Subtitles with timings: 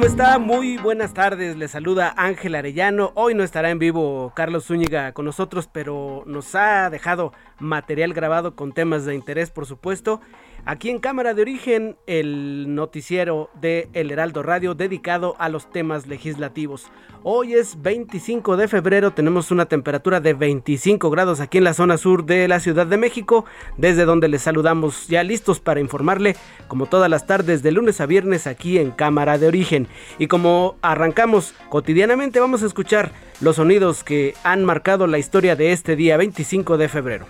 [0.00, 0.38] ¿Cómo está?
[0.38, 1.58] Muy buenas tardes.
[1.58, 3.12] Le saluda Ángel Arellano.
[3.16, 8.56] Hoy no estará en vivo Carlos Zúñiga con nosotros, pero nos ha dejado material grabado
[8.56, 10.22] con temas de interés, por supuesto.
[10.66, 16.06] Aquí en Cámara de Origen, el noticiero de El Heraldo Radio dedicado a los temas
[16.06, 16.90] legislativos.
[17.22, 21.96] Hoy es 25 de febrero, tenemos una temperatura de 25 grados aquí en la zona
[21.96, 23.46] sur de la Ciudad de México,
[23.78, 26.36] desde donde les saludamos ya listos para informarle,
[26.68, 29.88] como todas las tardes de lunes a viernes aquí en Cámara de Origen.
[30.18, 35.72] Y como arrancamos cotidianamente, vamos a escuchar los sonidos que han marcado la historia de
[35.72, 37.26] este día 25 de febrero.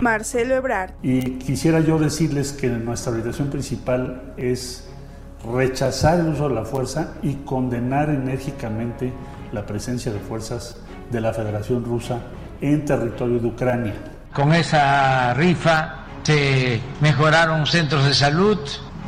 [0.00, 0.92] Marcelo Ebrard.
[1.02, 4.88] Y quisiera yo decirles que nuestra orientación principal es
[5.54, 9.12] rechazar el uso de la fuerza y condenar enérgicamente
[9.52, 10.76] la presencia de fuerzas
[11.10, 12.18] de la Federación Rusa
[12.60, 13.94] en territorio de Ucrania.
[14.32, 18.58] Con esa rifa se mejoraron centros de salud,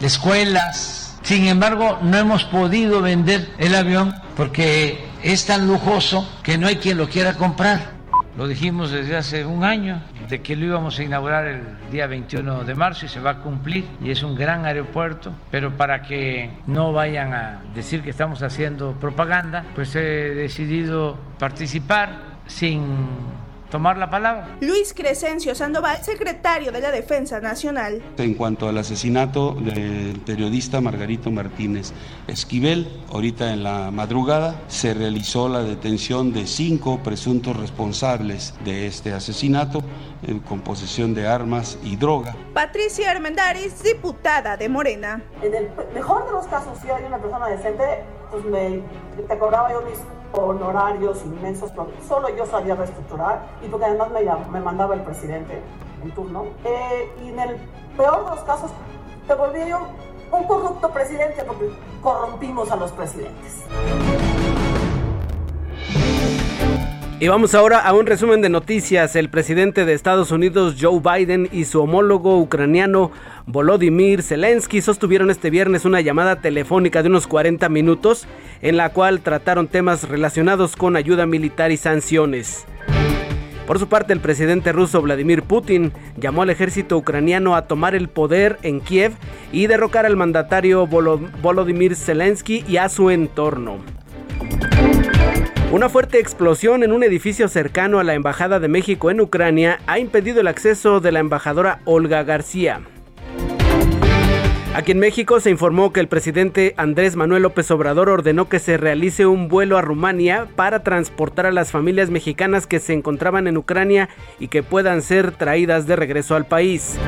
[0.00, 1.18] escuelas.
[1.22, 6.76] Sin embargo, no hemos podido vender el avión porque es tan lujoso que no hay
[6.76, 7.97] quien lo quiera comprar.
[8.38, 11.60] Lo dijimos desde hace un año, de que lo íbamos a inaugurar el
[11.90, 15.76] día 21 de marzo y se va a cumplir y es un gran aeropuerto, pero
[15.76, 22.10] para que no vayan a decir que estamos haciendo propaganda, pues he decidido participar
[22.46, 22.84] sin
[23.70, 24.56] tomar la palabra.
[24.60, 28.02] Luis Crescencio Sandoval, secretario de la Defensa Nacional.
[28.16, 31.92] En cuanto al asesinato del periodista Margarito Martínez
[32.26, 39.12] Esquivel, ahorita en la madrugada se realizó la detención de cinco presuntos responsables de este
[39.12, 39.82] asesinato
[40.22, 42.34] eh, con posesión de armas y droga.
[42.54, 45.22] Patricia Armendáriz, diputada de Morena.
[45.42, 48.82] En el mejor de los casos, si hay una persona decente, pues me,
[49.28, 49.98] te cobraba yo mis
[50.32, 51.72] honorarios inmensos,
[52.06, 55.62] solo yo sabía reestructurar y porque además me, me mandaba el presidente
[56.02, 56.46] en turno.
[56.64, 57.56] Eh, y en el
[57.96, 58.70] peor de los casos,
[59.26, 59.80] te volví yo
[60.30, 61.70] un corrupto presidente porque
[62.02, 63.64] corrompimos a los presidentes.
[67.20, 69.16] Y vamos ahora a un resumen de noticias.
[69.16, 73.10] El presidente de Estados Unidos, Joe Biden, y su homólogo ucraniano,
[73.44, 78.28] Volodymyr Zelensky, sostuvieron este viernes una llamada telefónica de unos 40 minutos
[78.62, 82.64] en la cual trataron temas relacionados con ayuda militar y sanciones.
[83.66, 88.08] Por su parte, el presidente ruso Vladimir Putin llamó al ejército ucraniano a tomar el
[88.08, 89.12] poder en Kiev
[89.50, 93.78] y derrocar al mandatario Volodymyr Zelensky y a su entorno.
[95.70, 99.98] Una fuerte explosión en un edificio cercano a la Embajada de México en Ucrania ha
[99.98, 102.80] impedido el acceso de la embajadora Olga García.
[104.74, 108.78] Aquí en México se informó que el presidente Andrés Manuel López Obrador ordenó que se
[108.78, 113.58] realice un vuelo a Rumania para transportar a las familias mexicanas que se encontraban en
[113.58, 114.08] Ucrania
[114.38, 116.98] y que puedan ser traídas de regreso al país.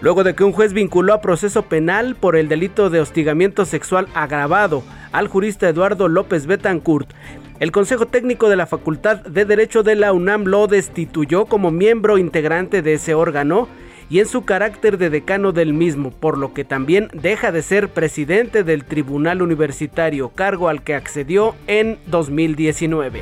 [0.00, 4.08] Luego de que un juez vinculó a proceso penal por el delito de hostigamiento sexual
[4.14, 7.10] agravado al jurista Eduardo López Betancourt,
[7.58, 12.16] el Consejo Técnico de la Facultad de Derecho de la UNAM lo destituyó como miembro
[12.16, 13.68] integrante de ese órgano
[14.08, 17.90] y en su carácter de decano del mismo, por lo que también deja de ser
[17.90, 23.20] presidente del Tribunal Universitario, cargo al que accedió en 2019.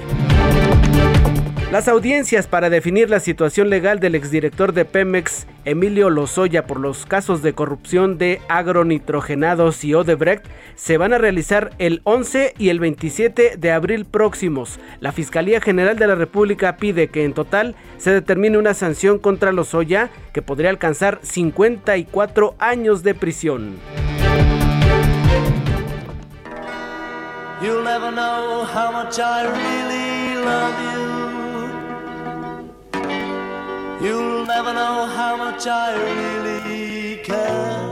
[1.70, 7.04] Las audiencias para definir la situación legal del exdirector de Pemex, Emilio Lozoya, por los
[7.04, 12.80] casos de corrupción de agronitrogenados y Odebrecht, se van a realizar el 11 y el
[12.80, 14.80] 27 de abril próximos.
[15.00, 19.52] La Fiscalía General de la República pide que en total se determine una sanción contra
[19.52, 23.76] Lozoya que podría alcanzar 54 años de prisión.
[34.00, 37.88] You'll never know how much I really care.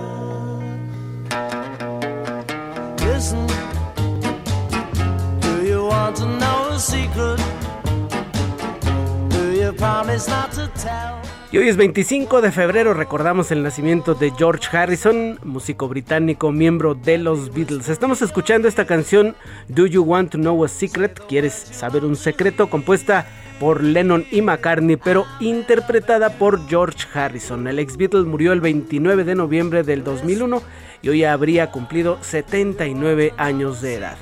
[3.01, 3.45] Listen,
[5.41, 7.41] do you want to know a secret?
[9.31, 11.16] Do you promise not to tell?
[11.57, 16.95] Y hoy es 25 de febrero, recordamos el nacimiento de George Harrison, músico británico, miembro
[16.95, 17.89] de los Beatles.
[17.89, 19.35] Estamos escuchando esta canción
[19.69, 21.19] Do You Want to Know a Secret?
[21.27, 22.69] ¿Quieres saber un secreto?
[22.69, 23.27] Compuesta
[23.59, 27.67] por Lennon y McCartney, pero interpretada por George Harrison.
[27.67, 30.63] El ex Beatle murió el 29 de noviembre del 2001
[31.01, 34.19] y hoy habría cumplido 79 años de edad.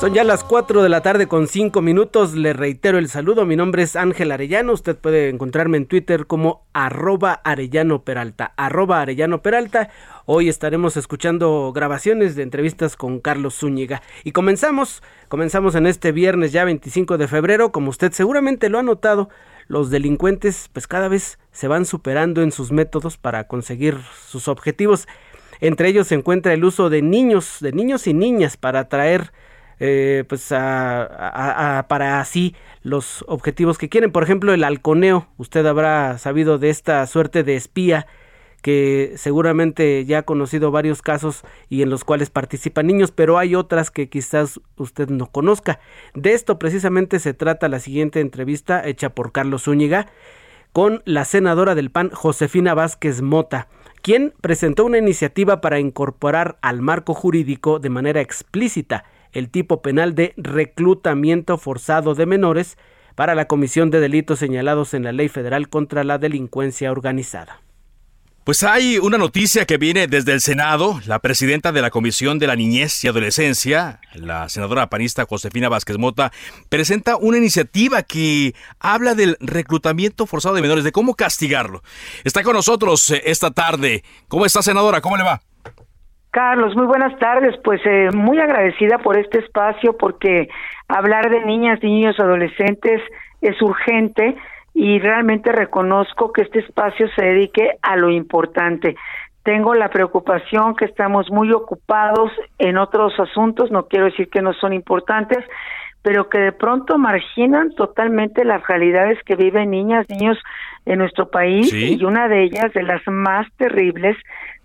[0.00, 2.34] Son ya las 4 de la tarde con 5 minutos.
[2.34, 3.46] Le reitero el saludo.
[3.46, 4.74] Mi nombre es Ángel Arellano.
[4.74, 8.52] Usted puede encontrarme en Twitter como arroba Arellano Peralta.
[8.58, 9.88] Arroba Arellano Peralta.
[10.26, 14.02] Hoy estaremos escuchando grabaciones de entrevistas con Carlos Zúñiga.
[14.22, 17.72] Y comenzamos, comenzamos en este viernes ya 25 de febrero.
[17.72, 19.30] Como usted seguramente lo ha notado,
[19.66, 23.96] los delincuentes pues cada vez se van superando en sus métodos para conseguir
[24.28, 25.08] sus objetivos.
[25.60, 29.32] Entre ellos se encuentra el uso de niños, de niños y niñas para atraer
[29.78, 34.12] eh, pues para así los objetivos que quieren.
[34.12, 35.28] Por ejemplo, el halconeo.
[35.36, 38.06] Usted habrá sabido de esta suerte de espía
[38.62, 43.54] que seguramente ya ha conocido varios casos y en los cuales participan niños, pero hay
[43.54, 45.78] otras que quizás usted no conozca.
[46.14, 50.08] De esto precisamente se trata la siguiente entrevista hecha por Carlos Zúñiga
[50.72, 53.68] con la senadora del PAN, Josefina Vázquez Mota,
[54.02, 59.04] quien presentó una iniciativa para incorporar al marco jurídico de manera explícita
[59.36, 62.78] el tipo penal de reclutamiento forzado de menores
[63.14, 67.60] para la comisión de delitos señalados en la Ley Federal contra la Delincuencia Organizada.
[68.44, 71.00] Pues hay una noticia que viene desde el Senado.
[71.06, 75.98] La presidenta de la Comisión de la Niñez y Adolescencia, la senadora panista Josefina Vázquez
[75.98, 76.32] Mota,
[76.68, 81.82] presenta una iniciativa que habla del reclutamiento forzado de menores, de cómo castigarlo.
[82.24, 84.04] Está con nosotros eh, esta tarde.
[84.28, 85.00] ¿Cómo está, senadora?
[85.00, 85.42] ¿Cómo le va?
[86.36, 87.54] Carlos, muy buenas tardes.
[87.64, 90.50] Pues eh, muy agradecida por este espacio porque
[90.86, 93.00] hablar de niñas, niños, adolescentes
[93.40, 94.36] es urgente
[94.74, 98.96] y realmente reconozco que este espacio se dedique a lo importante.
[99.44, 104.52] Tengo la preocupación que estamos muy ocupados en otros asuntos, no quiero decir que no
[104.52, 105.42] son importantes,
[106.02, 110.36] pero que de pronto marginan totalmente las realidades que viven niñas, niños
[110.84, 114.18] en nuestro país y una de ellas, de las más terribles,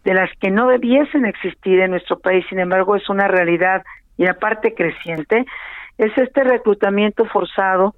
[0.03, 3.83] de las que no debiesen existir en nuestro país, sin embargo es una realidad
[4.18, 5.45] y aparte creciente,
[5.98, 7.95] es este reclutamiento forzado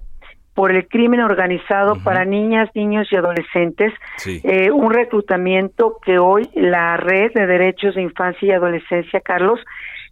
[0.54, 3.92] por el crimen organizado para niñas, niños y adolescentes,
[4.24, 9.58] eh, un reclutamiento que hoy la Red de Derechos de Infancia y Adolescencia, Carlos,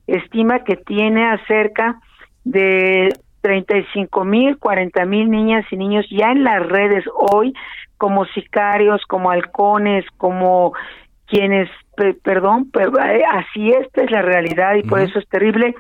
[0.09, 2.01] estima que tiene acerca
[2.45, 3.11] de
[3.43, 7.55] 35 mil, 40 mil niñas y niños ya en las redes hoy
[7.97, 10.73] como sicarios, como halcones, como
[11.33, 11.71] quienes,
[12.23, 15.75] perdón, pero eh, así esta es la realidad y por eso es terrible,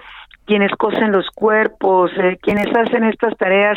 [0.47, 3.77] quienes cosen los cuerpos, eh, quienes hacen estas tareas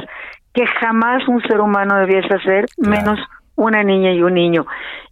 [0.53, 3.19] que jamás un ser humano debiese hacer, menos
[3.57, 4.65] una niña y un niño.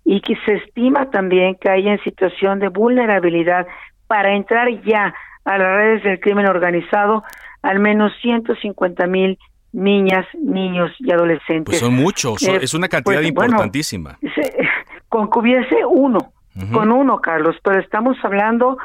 [0.06, 3.68] Y que se estima también que hay en situación de vulnerabilidad
[4.08, 5.14] para entrar ya
[5.44, 7.26] a las redes del crimen organizado
[7.62, 9.38] al menos 150 mil
[9.74, 11.66] niñas, niños y adolescentes.
[11.66, 14.18] Pues son muchos, eh, es una cantidad pues, importantísima.
[15.10, 16.33] con que hubiese uno
[16.72, 18.78] con uno, Carlos, pero estamos hablando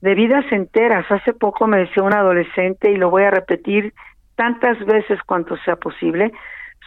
[0.00, 1.04] de vidas enteras.
[1.10, 3.92] Hace poco me decía un adolescente y lo voy a repetir
[4.36, 6.32] tantas veces cuanto sea posible.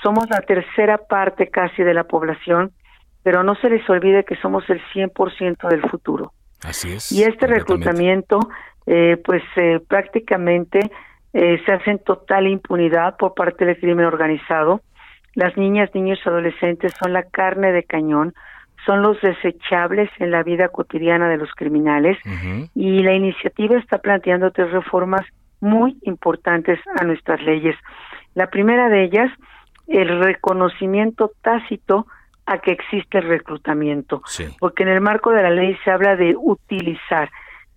[0.01, 2.71] Somos la tercera parte casi de la población,
[3.21, 6.33] pero no se les olvide que somos el 100% del futuro.
[6.63, 7.11] Así es.
[7.11, 8.39] Y este reclutamiento,
[8.85, 10.79] eh, pues eh, prácticamente
[11.33, 14.81] eh, se hace en total impunidad por parte del crimen organizado.
[15.35, 18.33] Las niñas, niños y adolescentes son la carne de cañón
[18.85, 22.17] son los desechables en la vida cotidiana de los criminales
[22.75, 25.25] y la iniciativa está planteando tres reformas
[25.59, 27.75] muy importantes a nuestras leyes.
[28.33, 29.31] La primera de ellas,
[29.87, 32.07] el reconocimiento tácito
[32.45, 34.21] a que existe el reclutamiento,
[34.59, 37.29] porque en el marco de la ley se habla de utilizar,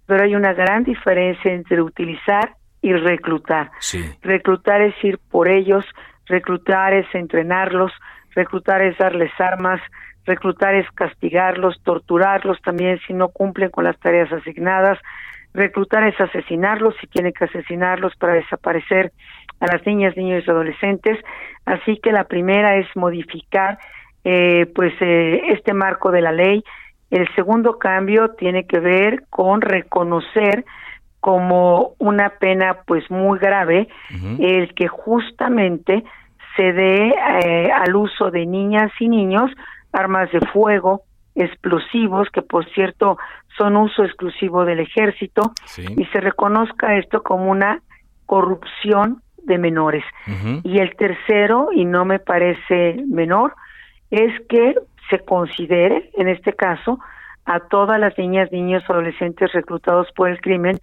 [0.06, 3.70] pero hay una gran diferencia entre utilizar y reclutar.
[4.22, 5.84] Reclutar es ir por ellos,
[6.26, 7.92] reclutar es entrenarlos,
[8.34, 9.80] reclutar es darles armas,
[10.26, 14.98] reclutar es castigarlos, torturarlos también si no cumplen con las tareas asignadas,
[15.54, 19.12] reclutar es asesinarlos si tienen que asesinarlos para desaparecer
[19.60, 21.18] a las niñas, niños y adolescentes.
[21.64, 23.78] Así que la primera es modificar
[24.24, 26.62] eh, pues eh, este marco de la ley.
[27.10, 30.64] El segundo cambio tiene que ver con reconocer
[31.20, 33.88] como una pena pues muy grave
[34.38, 36.04] el que justamente
[36.56, 39.50] se dé eh, al uso de niñas y niños
[39.92, 41.02] armas de fuego,
[41.34, 43.18] explosivos, que por cierto
[43.56, 47.80] son uso exclusivo del ejército y se reconozca esto como una
[48.26, 50.04] corrupción de menores.
[50.64, 53.54] Y el tercero, y no me parece menor,
[54.10, 54.74] es que
[55.08, 56.98] se considere, en este caso,
[57.44, 60.78] a todas las niñas, niños, adolescentes reclutados por el crimen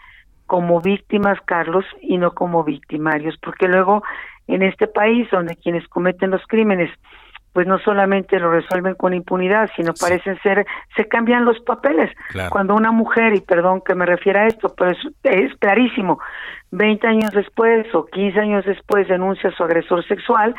[0.46, 4.04] como víctimas, Carlos, y no como victimarios, porque luego
[4.48, 6.90] en este país donde quienes cometen los crímenes
[7.54, 12.12] pues no solamente lo resuelven con impunidad, sino parecen ser, se cambian los papeles.
[12.50, 16.20] Cuando una mujer, y perdón que me refiera a esto, pero es, es clarísimo,
[16.72, 20.56] 20 años después o 15 años después denuncia a su agresor sexual,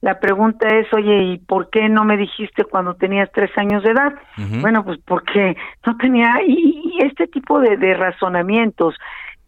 [0.00, 3.90] la pregunta es, oye, ¿y por qué no me dijiste cuando tenías tres años de
[3.90, 4.14] edad?
[4.60, 8.96] Bueno, pues porque no tenía, y, este tipo de, de razonamientos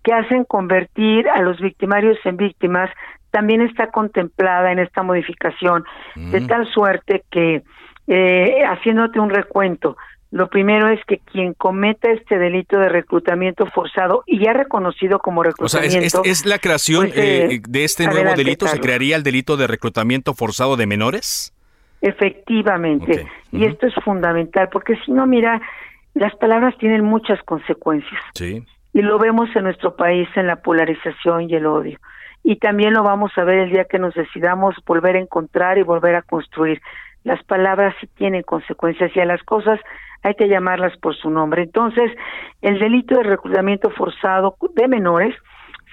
[0.02, 2.90] que hacen convertir a los victimarios en víctimas
[3.30, 5.84] también está contemplada en esta modificación,
[6.16, 6.46] de mm.
[6.46, 7.62] tal suerte que,
[8.06, 9.96] eh, haciéndote un recuento,
[10.32, 15.42] lo primero es que quien cometa este delito de reclutamiento forzado y ya reconocido como
[15.42, 16.20] reclutamiento.
[16.20, 18.68] O sea, ¿es, la creación pues, eh, eh, de este nuevo delito?
[18.68, 21.52] ¿Se crearía el delito de reclutamiento forzado de menores?
[22.00, 23.26] Efectivamente.
[23.50, 25.60] Y esto es fundamental, porque si no, mira,
[26.14, 28.20] las palabras tienen muchas consecuencias.
[28.34, 28.64] Sí.
[28.92, 31.98] Y lo vemos en nuestro país en la polarización y el odio
[32.42, 35.82] y también lo vamos a ver el día que nos decidamos volver a encontrar y
[35.82, 36.80] volver a construir.
[37.22, 39.78] Las palabras sí tienen consecuencias y a las cosas
[40.22, 41.62] hay que llamarlas por su nombre.
[41.62, 42.10] Entonces,
[42.62, 45.34] el delito de reclutamiento forzado de menores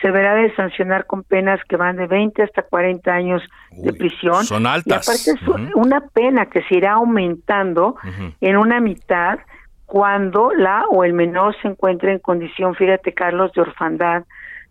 [0.01, 4.43] se verá de sancionar con penas que van de 20 hasta 40 años de prisión.
[4.45, 5.07] Son altas.
[5.07, 7.95] Y aparte es una pena que se irá aumentando
[8.39, 9.39] en una mitad
[9.85, 14.23] cuando la o el menor se encuentre en condición, fíjate Carlos, de orfandad,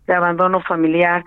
[0.05, 1.23] de abandono familiar,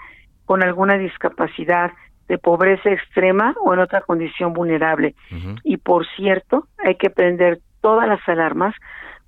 [0.51, 1.93] con alguna discapacidad,
[2.27, 5.15] de pobreza extrema o en otra condición vulnerable.
[5.63, 8.75] Y por cierto, hay que prender todas las alarmas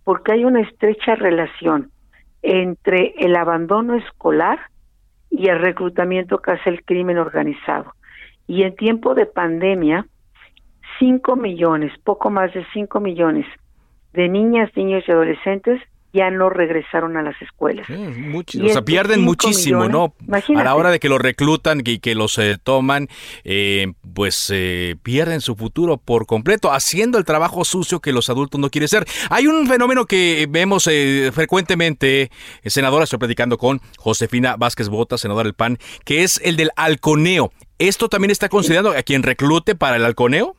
[0.02, 1.92] porque hay una estrecha relación
[2.42, 4.62] entre el abandono escolar
[5.30, 7.92] y el reclutamiento que hace el crimen organizado.
[8.48, 10.06] Y en tiempo de pandemia,
[10.98, 13.46] 5 millones, poco más de 5 millones
[14.12, 15.80] de niñas, niños y adolescentes
[16.12, 17.86] ya no regresaron a las escuelas.
[17.88, 20.14] o sea, pierden muchísimo, ¿no?
[20.56, 23.08] A la hora de que los reclutan y que los eh, toman,
[23.44, 28.60] eh, pues eh, pierden su futuro por completo, haciendo el trabajo sucio que los adultos
[28.60, 29.04] no quieren ser.
[29.30, 30.88] Hay un fenómeno que vemos
[31.32, 32.30] frecuentemente,
[32.64, 37.52] senadora, estoy platicando con Josefina Vázquez Bota, senadora del PAN, que es el del halconeo.
[37.78, 40.56] ¿Esto también está considerado a quien reclute para el halconeo?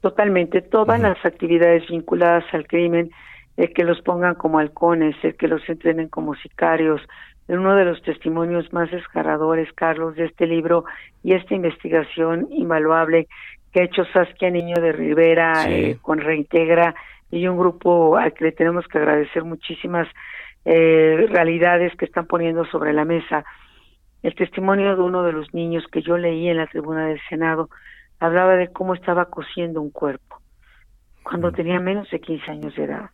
[0.00, 3.10] Totalmente, todas las actividades vinculadas al crimen
[3.58, 7.02] el que los pongan como halcones, el que los entrenen como sicarios.
[7.48, 10.84] Uno de los testimonios más desgarradores, Carlos, de este libro
[11.24, 13.26] y esta investigación invaluable
[13.72, 16.94] que ha hecho Saskia Niño de Rivera eh, con Reintegra
[17.32, 20.06] y un grupo al que le tenemos que agradecer muchísimas
[20.64, 23.44] eh, realidades que están poniendo sobre la mesa.
[24.22, 27.70] El testimonio de uno de los niños que yo leí en la tribuna del Senado
[28.20, 30.40] hablaba de cómo estaba cosiendo un cuerpo
[31.24, 31.54] cuando mm.
[31.54, 33.10] tenía menos de 15 años de edad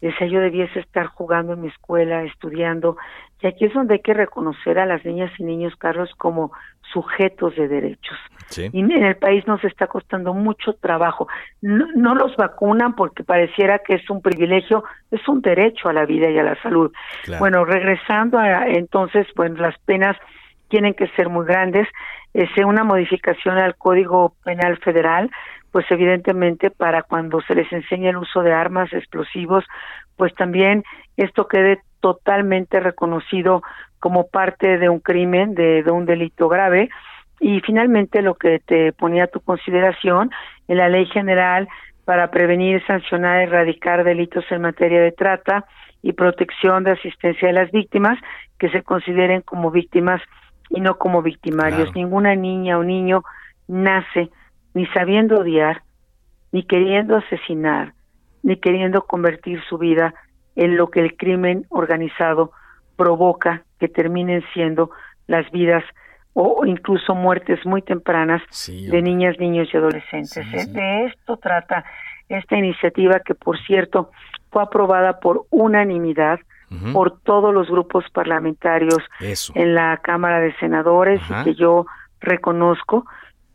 [0.00, 2.96] decía yo debiese estar jugando en mi escuela, estudiando,
[3.42, 6.52] y aquí es donde hay que reconocer a las niñas y niños, Carlos, como
[6.92, 8.16] sujetos de derechos.
[8.56, 11.26] Y en el país nos está costando mucho trabajo.
[11.60, 16.30] No, los vacunan porque pareciera que es un privilegio, es un derecho a la vida
[16.30, 16.92] y a la salud.
[17.38, 20.16] Bueno, regresando a entonces, pues las penas
[20.68, 21.88] tienen que ser muy grandes.
[22.32, 25.30] Es una modificación al Código Penal Federal
[25.76, 29.62] pues evidentemente para cuando se les enseñe el uso de armas explosivos,
[30.16, 30.84] pues también
[31.18, 33.60] esto quede totalmente reconocido
[33.98, 36.88] como parte de un crimen, de, un delito grave.
[37.40, 40.30] Y finalmente lo que te ponía a tu consideración
[40.66, 41.68] en la ley general
[42.06, 45.66] para prevenir, sancionar, erradicar delitos en materia de trata
[46.00, 48.18] y protección de asistencia de las víctimas
[48.58, 50.22] que se consideren como víctimas
[50.70, 51.94] y no como victimarios.
[51.94, 53.24] Ninguna niña o niño
[53.68, 54.30] nace
[54.76, 55.84] ni sabiendo odiar,
[56.52, 57.94] ni queriendo asesinar,
[58.42, 60.12] ni queriendo convertir su vida
[60.54, 62.52] en lo que el crimen organizado
[62.94, 64.90] provoca que terminen siendo
[65.28, 65.82] las vidas
[66.34, 70.70] o incluso muertes muy tempranas de niñas, niños y adolescentes.
[70.70, 71.82] De esto trata
[72.28, 74.10] esta iniciativa que, por cierto,
[74.50, 76.38] fue aprobada por unanimidad
[76.92, 78.98] por todos los grupos parlamentarios
[79.54, 81.86] en la Cámara de Senadores y que yo
[82.20, 83.06] reconozco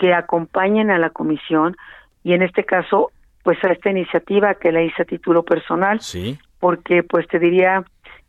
[0.02, 1.78] que acompañen a la comisión
[2.24, 3.12] y en este caso
[3.44, 6.40] pues a esta iniciativa que la hice a título personal sí.
[6.60, 7.84] porque pues te diría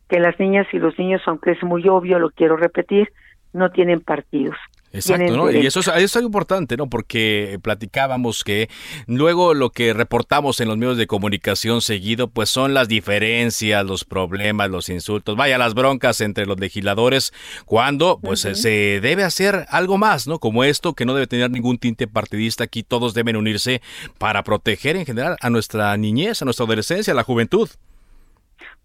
[0.07, 3.11] que las niñas y los niños aunque es muy obvio lo quiero repetir
[3.55, 4.57] no tienen partidos
[4.93, 5.51] Exacto, ¿no?
[5.51, 6.89] Y eso es, eso es importante, ¿no?
[6.89, 8.69] Porque platicábamos que
[9.07, 14.05] luego lo que reportamos en los medios de comunicación seguido, pues son las diferencias, los
[14.05, 17.33] problemas, los insultos, vaya, las broncas entre los legisladores,
[17.65, 20.39] cuando pues se debe hacer algo más, ¿no?
[20.39, 23.81] Como esto, que no debe tener ningún tinte partidista, aquí todos deben unirse
[24.19, 27.69] para proteger en general a nuestra niñez, a nuestra adolescencia, a la juventud.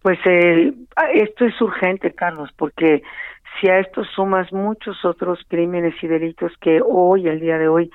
[0.02, 0.74] Pues eh,
[1.14, 3.04] esto es urgente, Carlos, porque
[3.60, 7.92] si a esto sumas muchos otros crímenes y delitos que hoy, el día de hoy,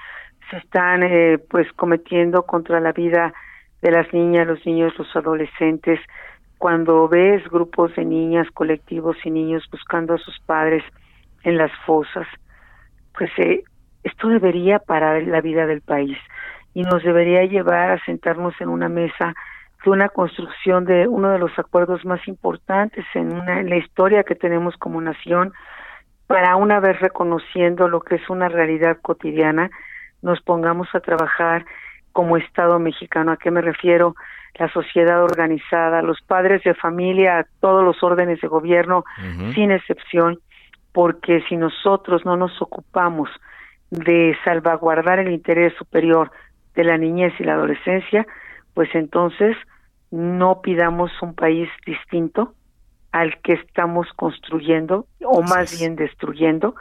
[0.50, 3.32] se están eh, pues cometiendo contra la vida
[3.80, 6.00] de las niñas, los niños, los adolescentes,
[6.58, 10.84] cuando ves grupos de niñas, colectivos y niños buscando a sus padres
[11.42, 12.26] en las fosas,
[13.16, 13.64] pues eh,
[14.04, 16.16] esto debería parar la vida del país
[16.74, 19.34] y nos debería llevar a sentarnos en una mesa
[19.84, 24.22] de una construcción de uno de los acuerdos más importantes en, una, en la historia
[24.24, 25.52] que tenemos como nación,
[26.26, 29.70] para una vez reconociendo lo que es una realidad cotidiana,
[30.22, 31.66] nos pongamos a trabajar
[32.12, 33.32] como Estado mexicano.
[33.32, 34.14] ¿A qué me refiero?
[34.54, 39.04] La sociedad organizada, los padres de familia, todos los órdenes de gobierno,
[39.54, 40.38] sin excepción,
[40.92, 43.30] porque si nosotros no nos ocupamos
[43.90, 46.30] de salvaguardar el interés superior
[46.74, 48.26] de la niñez y la adolescencia,
[48.74, 49.56] pues entonces
[50.12, 52.54] no pidamos un país distinto
[53.12, 56.74] al que estamos construyendo o más bien destruyendo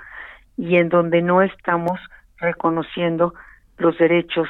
[0.58, 2.00] y en donde no estamos
[2.38, 3.34] reconociendo
[3.78, 4.48] los derechos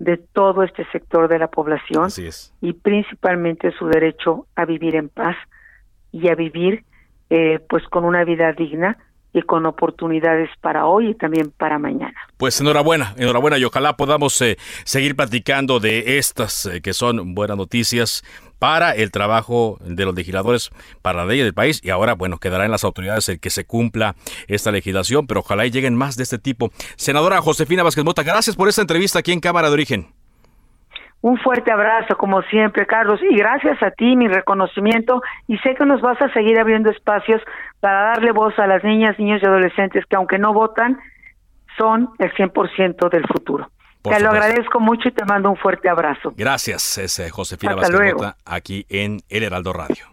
[0.00, 2.08] de todo este sector de la población
[2.60, 5.36] y principalmente su derecho a vivir en paz
[6.10, 6.84] y a vivir
[7.30, 8.98] eh, pues con una vida digna
[9.34, 12.14] y con oportunidades para hoy y también para mañana.
[12.36, 17.56] Pues enhorabuena, enhorabuena y ojalá podamos eh, seguir platicando de estas eh, que son buenas
[17.56, 18.22] noticias
[18.60, 20.70] para el trabajo de los legisladores
[21.02, 23.66] para la ley del país y ahora, bueno, quedará en las autoridades el que se
[23.66, 24.14] cumpla
[24.46, 26.70] esta legislación, pero ojalá y lleguen más de este tipo.
[26.96, 30.13] Senadora Josefina Vázquez Mota, gracias por esta entrevista aquí en Cámara de Origen.
[31.24, 35.86] Un fuerte abrazo, como siempre, Carlos, y gracias a ti, mi reconocimiento, y sé que
[35.86, 37.40] nos vas a seguir abriendo espacios
[37.80, 40.98] para darle voz a las niñas, niños y adolescentes que aunque no votan,
[41.78, 43.70] son el 100% del futuro.
[44.02, 46.34] te lo agradezco mucho y te mando un fuerte abrazo.
[46.36, 48.12] Gracias, es eh, Josefina Vázquez
[48.44, 50.04] aquí en El Heraldo Radio.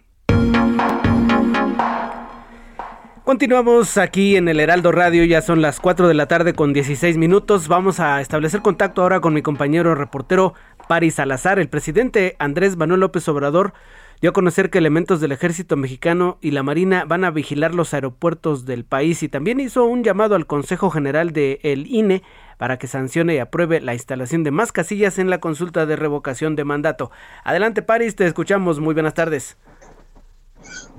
[3.24, 7.18] Continuamos aquí en el Heraldo Radio, ya son las 4 de la tarde con 16
[7.18, 7.68] minutos.
[7.68, 10.56] Vamos a establecer contacto ahora con mi compañero reportero
[10.92, 11.58] Paris Salazar.
[11.58, 13.72] El presidente Andrés Manuel López Obrador
[14.20, 17.94] dio a conocer que elementos del ejército mexicano y la marina van a vigilar los
[17.94, 22.24] aeropuertos del país y también hizo un llamado al Consejo General del el INE
[22.58, 26.58] para que sancione y apruebe la instalación de más casillas en la consulta de revocación
[26.58, 27.10] de mandato.
[27.46, 28.82] Adelante Paris, te escuchamos.
[28.82, 29.56] Muy buenas tardes.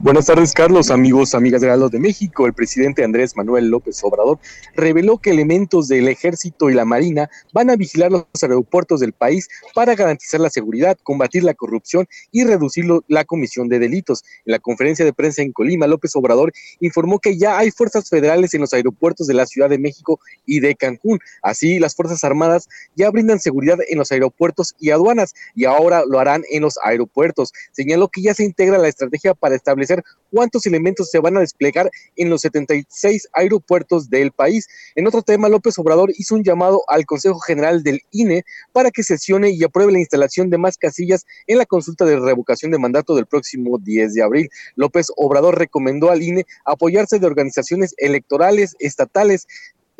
[0.02, 2.44] Buenas tardes, Carlos, amigos, amigas de Heraldo de México.
[2.44, 4.40] El presidente Andrés Manuel López Obrador
[4.74, 9.48] reveló que elementos del Ejército y la Marina van a vigilar los aeropuertos del país
[9.76, 14.24] para garantizar la seguridad, combatir la corrupción y reducir la comisión de delitos.
[14.44, 18.54] En la conferencia de prensa en Colima, López Obrador informó que ya hay fuerzas federales
[18.54, 21.20] en los aeropuertos de la Ciudad de México y de Cancún.
[21.42, 26.18] Así, las Fuerzas Armadas ya brindan seguridad en los aeropuertos y aduanas y ahora lo
[26.18, 27.52] harán en los aeropuertos.
[27.70, 29.91] Señaló que ya se integra la estrategia para establecer
[30.30, 34.66] cuántos elementos se van a desplegar en los 76 aeropuertos del país.
[34.94, 39.02] En otro tema, López Obrador hizo un llamado al Consejo General del INE para que
[39.02, 43.14] sesione y apruebe la instalación de más casillas en la consulta de revocación de mandato
[43.14, 44.48] del próximo 10 de abril.
[44.76, 49.46] López Obrador recomendó al INE apoyarse de organizaciones electorales estatales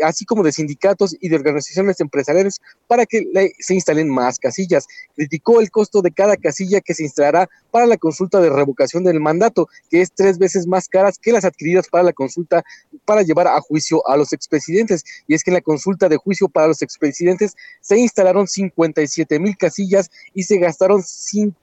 [0.03, 3.25] así como de sindicatos y de organizaciones empresariales para que
[3.59, 4.87] se instalen más casillas.
[5.15, 9.21] Criticó el costo de cada casilla que se instalará para la consulta de revocación del
[9.21, 12.63] mandato, que es tres veces más caras que las adquiridas para la consulta
[13.05, 15.05] para llevar a juicio a los expresidentes.
[15.27, 19.57] Y es que en la consulta de juicio para los expresidentes se instalaron 57 mil
[19.57, 21.03] casillas y se gastaron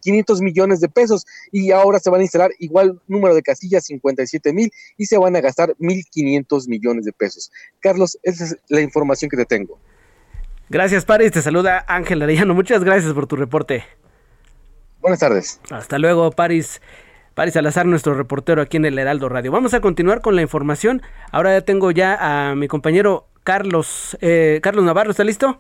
[0.02, 4.54] 500 millones de pesos y ahora se van a instalar igual número de casillas, 57
[4.54, 7.52] mil, y se van a gastar 1.500 millones de pesos.
[7.80, 9.79] Carlos, esa es la información que te tengo.
[10.69, 11.32] Gracias, Paris.
[11.32, 12.53] Te saluda Ángel Arellano.
[12.53, 13.84] Muchas gracias por tu reporte.
[15.01, 15.60] Buenas tardes.
[15.71, 16.82] Hasta luego, Paris.
[17.34, 19.51] Paris Salazar, nuestro reportero aquí en el Heraldo Radio.
[19.51, 21.01] Vamos a continuar con la información.
[21.32, 24.17] Ahora ya tengo ya a mi compañero Carlos.
[24.21, 25.60] Eh, Carlos Navarro, ¿está listo?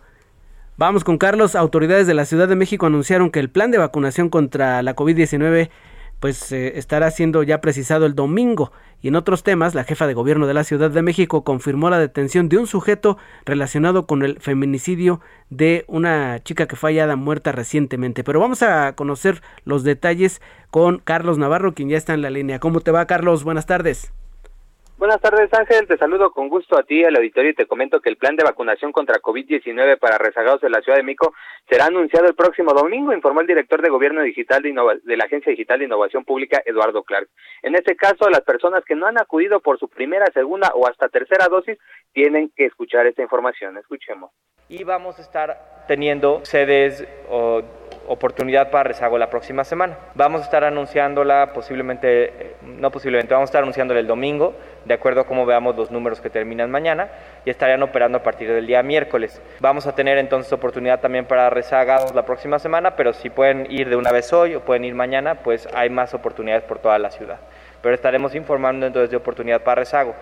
[0.77, 1.55] Vamos con Carlos.
[1.55, 5.69] Autoridades de la Ciudad de México anunciaron que el plan de vacunación contra la COVID-19
[6.19, 8.71] pues eh, estará siendo ya precisado el domingo.
[9.01, 11.99] Y en otros temas, la jefa de gobierno de la Ciudad de México confirmó la
[11.99, 17.53] detención de un sujeto relacionado con el feminicidio de una chica que fue hallada muerta
[17.53, 18.23] recientemente.
[18.23, 22.59] Pero vamos a conocer los detalles con Carlos Navarro, quien ya está en la línea.
[22.59, 23.45] ¿Cómo te va, Carlos?
[23.45, 24.11] Buenas tardes.
[24.99, 25.87] Buenas tardes, Ángel.
[25.87, 28.43] Te saludo con gusto a ti, al auditorio, y te comento que el plan de
[28.43, 31.33] vacunación contra COVID-19 para rezagados de la Ciudad de Mico
[31.69, 34.73] será anunciado el próximo domingo, informó el director de Gobierno Digital de,
[35.05, 37.29] de, la Agencia Digital de Innovación Pública, Eduardo Clark.
[37.61, 41.07] En este caso, las personas que no han acudido por su primera, segunda o hasta
[41.07, 41.77] tercera dosis
[42.11, 43.77] tienen que escuchar esta información.
[43.77, 44.31] Escuchemos.
[44.67, 47.63] Y vamos a estar teniendo sedes o
[48.09, 49.95] oportunidad para rezago la próxima semana.
[50.15, 54.93] Vamos a estar anunciándola posiblemente, eh, no posiblemente, vamos a estar anunciándola el domingo, de
[54.95, 57.09] acuerdo a cómo veamos los números que terminan mañana,
[57.45, 59.39] y estarían operando a partir del día miércoles.
[59.59, 63.89] Vamos a tener entonces oportunidad también para rezagados la próxima semana, pero si pueden ir
[63.89, 67.11] de una vez hoy o pueden ir mañana, pues hay más oportunidades por toda la
[67.11, 67.37] ciudad.
[67.83, 70.15] Pero estaremos informando entonces de oportunidad para rezago.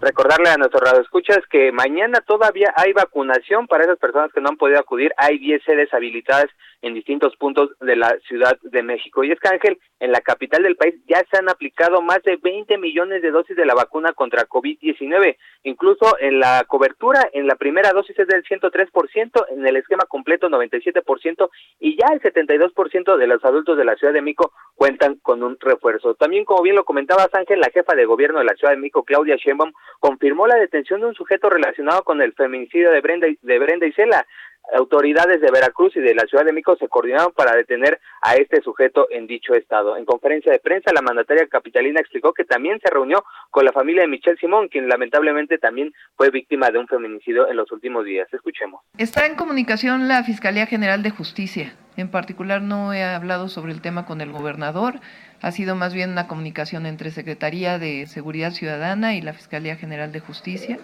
[0.00, 4.56] Recordarle a nuestros radioescuchas que mañana todavía hay vacunación para esas personas que no han
[4.56, 5.12] podido acudir.
[5.18, 6.46] Hay 10 sedes habilitadas
[6.82, 9.24] en distintos puntos de la Ciudad de México.
[9.24, 12.36] Y es que Ángel, en la capital del país ya se han aplicado más de
[12.36, 15.36] 20 millones de dosis de la vacuna contra COVID-19.
[15.64, 20.48] Incluso en la cobertura, en la primera dosis es del 103%, en el esquema completo
[20.48, 25.42] 97% y ya el 72% de los adultos de la Ciudad de México cuentan con
[25.42, 26.14] un refuerzo.
[26.14, 29.04] También, como bien lo comentabas Ángel, la jefa de gobierno de la Ciudad de México,
[29.04, 33.58] Claudia Sheinbaum, confirmó la detención de un sujeto relacionado con el feminicidio de Brenda, de
[33.58, 34.26] Brenda Isela
[34.74, 38.60] autoridades de Veracruz y de la Ciudad de México se coordinaron para detener a este
[38.62, 39.96] sujeto en dicho estado.
[39.96, 44.02] En conferencia de prensa, la mandataria capitalina explicó que también se reunió con la familia
[44.02, 48.28] de Michelle Simón, quien lamentablemente también fue víctima de un feminicidio en los últimos días.
[48.32, 48.82] Escuchemos.
[48.98, 51.74] Está en comunicación la Fiscalía General de Justicia.
[51.96, 55.00] En particular no he hablado sobre el tema con el gobernador,
[55.42, 60.12] ha sido más bien una comunicación entre Secretaría de Seguridad Ciudadana y la Fiscalía General
[60.12, 60.78] de Justicia.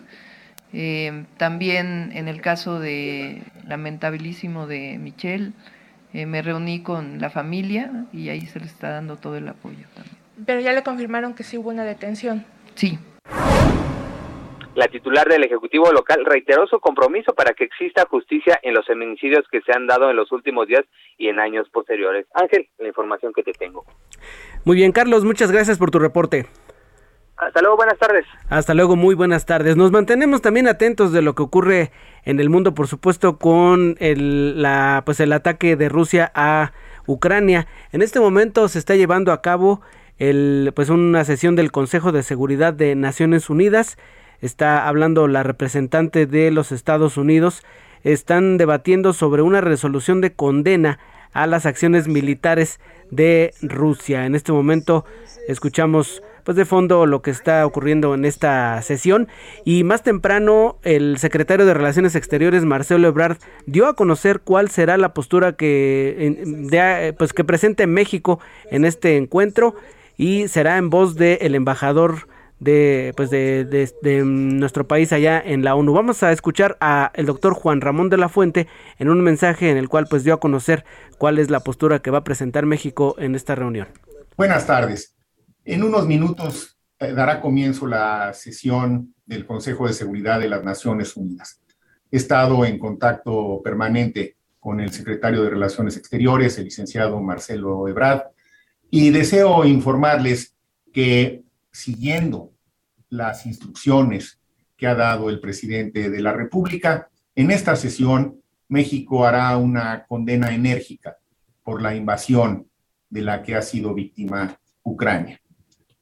[0.72, 5.52] Eh, también en el caso de lamentabilísimo de Michelle,
[6.12, 9.86] eh, me reuní con la familia y ahí se le está dando todo el apoyo
[9.94, 10.16] también.
[10.44, 12.44] Pero ya le confirmaron que sí hubo una detención.
[12.74, 12.98] Sí.
[14.74, 19.46] La titular del Ejecutivo local reiteró su compromiso para que exista justicia en los feminicidios
[19.50, 20.84] que se han dado en los últimos días
[21.16, 22.26] y en años posteriores.
[22.34, 23.86] Ángel, la información que te tengo.
[24.66, 26.44] Muy bien, Carlos, muchas gracias por tu reporte.
[27.36, 28.24] Hasta luego, buenas tardes.
[28.48, 29.76] Hasta luego, muy buenas tardes.
[29.76, 31.90] Nos mantenemos también atentos de lo que ocurre
[32.24, 36.72] en el mundo, por supuesto, con el, la, pues el ataque de Rusia a
[37.06, 37.66] Ucrania.
[37.92, 39.82] En este momento se está llevando a cabo
[40.18, 43.98] el, pues una sesión del Consejo de Seguridad de Naciones Unidas.
[44.40, 47.62] Está hablando la representante de los Estados Unidos.
[48.02, 50.98] Están debatiendo sobre una resolución de condena
[51.32, 54.24] a las acciones militares de Rusia.
[54.24, 55.04] En este momento
[55.48, 59.26] escuchamos pues de fondo lo que está ocurriendo en esta sesión
[59.64, 64.96] y más temprano el secretario de Relaciones Exteriores Marcelo Ebrard dio a conocer cuál será
[64.96, 68.38] la postura que pues que presente México
[68.70, 69.74] en este encuentro
[70.16, 72.28] y será en voz del embajador
[72.60, 75.92] de pues de, de, nuestro país allá en la ONU.
[75.92, 78.68] Vamos a escuchar a el doctor Juan Ramón de la Fuente
[79.00, 80.84] en un mensaje en el cual pues dio a conocer
[81.18, 83.88] cuál es la postura que va a presentar México en esta reunión.
[84.36, 85.15] Buenas tardes.
[85.68, 91.16] En unos minutos eh, dará comienzo la sesión del Consejo de Seguridad de las Naciones
[91.16, 91.60] Unidas.
[92.08, 98.28] He estado en contacto permanente con el secretario de Relaciones Exteriores, el licenciado Marcelo Ebrard,
[98.90, 100.54] y deseo informarles
[100.92, 102.52] que siguiendo
[103.08, 104.38] las instrucciones
[104.76, 110.54] que ha dado el presidente de la República, en esta sesión México hará una condena
[110.54, 111.16] enérgica
[111.64, 112.68] por la invasión
[113.10, 115.40] de la que ha sido víctima Ucrania.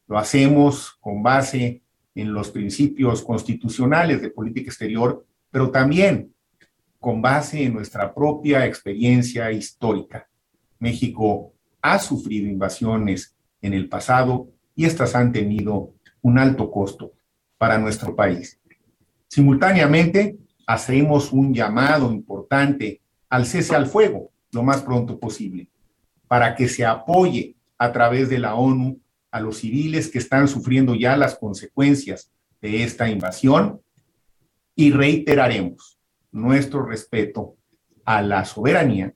[0.07, 1.83] Lo hacemos con base
[2.15, 6.33] en los principios constitucionales de política exterior, pero también
[7.01, 10.29] con base en nuestra propia experiencia histórica.
[10.79, 17.13] México ha sufrido invasiones en el pasado y estas han tenido un alto costo
[17.59, 18.59] para nuestro país.
[19.29, 25.69] Simultáneamente, hacemos un llamado importante al cese al fuego lo más pronto posible,
[26.29, 29.01] para que se apoye a través de la ONU
[29.35, 32.31] a los civiles que están sufriendo ya las consecuencias
[32.63, 33.81] de esta invasión
[34.77, 35.99] y reiteraremos
[36.31, 37.57] nuestro respeto
[38.05, 39.13] a la soberanía,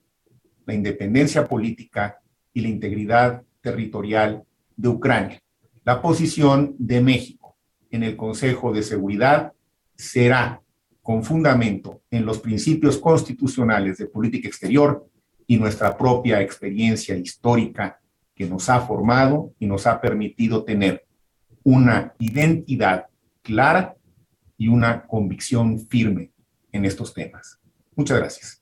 [0.65, 2.19] la independencia política
[2.53, 4.43] y la integridad territorial
[4.75, 5.41] de Ucrania.
[5.85, 7.55] La posición de México
[7.89, 9.53] en el Consejo de Seguridad
[9.95, 10.61] será
[11.01, 15.07] con fundamento en los principios constitucionales de política exterior
[15.47, 18.01] y nuestra propia experiencia histórica
[18.39, 21.05] que nos ha formado y nos ha permitido tener
[21.61, 23.07] una identidad
[23.41, 23.95] clara
[24.57, 26.31] y una convicción firme
[26.71, 27.59] en estos temas.
[27.97, 28.61] Muchas gracias.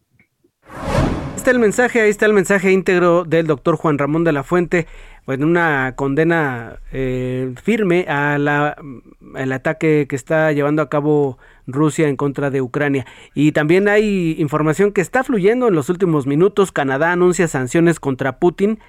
[1.36, 4.88] está el mensaje, ahí está el mensaje íntegro del doctor Juan Ramón de la Fuente,
[5.28, 8.48] en una condena eh, firme al
[9.52, 11.38] ataque que está llevando a cabo
[11.68, 13.06] Rusia en contra de Ucrania.
[13.36, 16.72] Y también hay información que está fluyendo en los últimos minutos.
[16.72, 18.80] Canadá anuncia sanciones contra Putin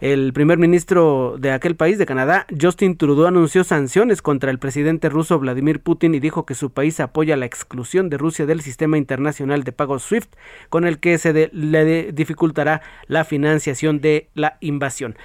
[0.00, 5.08] el primer ministro de aquel país, de Canadá, Justin Trudeau, anunció sanciones contra el presidente
[5.08, 8.98] ruso Vladimir Putin y dijo que su país apoya la exclusión de Rusia del sistema
[8.98, 10.34] internacional de pagos SWIFT,
[10.68, 15.16] con el que se le dificultará la financiación de la invasión.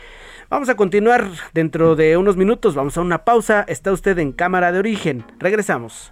[0.49, 3.63] Vamos a continuar dentro de unos minutos, vamos a una pausa.
[3.67, 5.23] Está usted en cámara de origen.
[5.39, 6.11] Regresamos.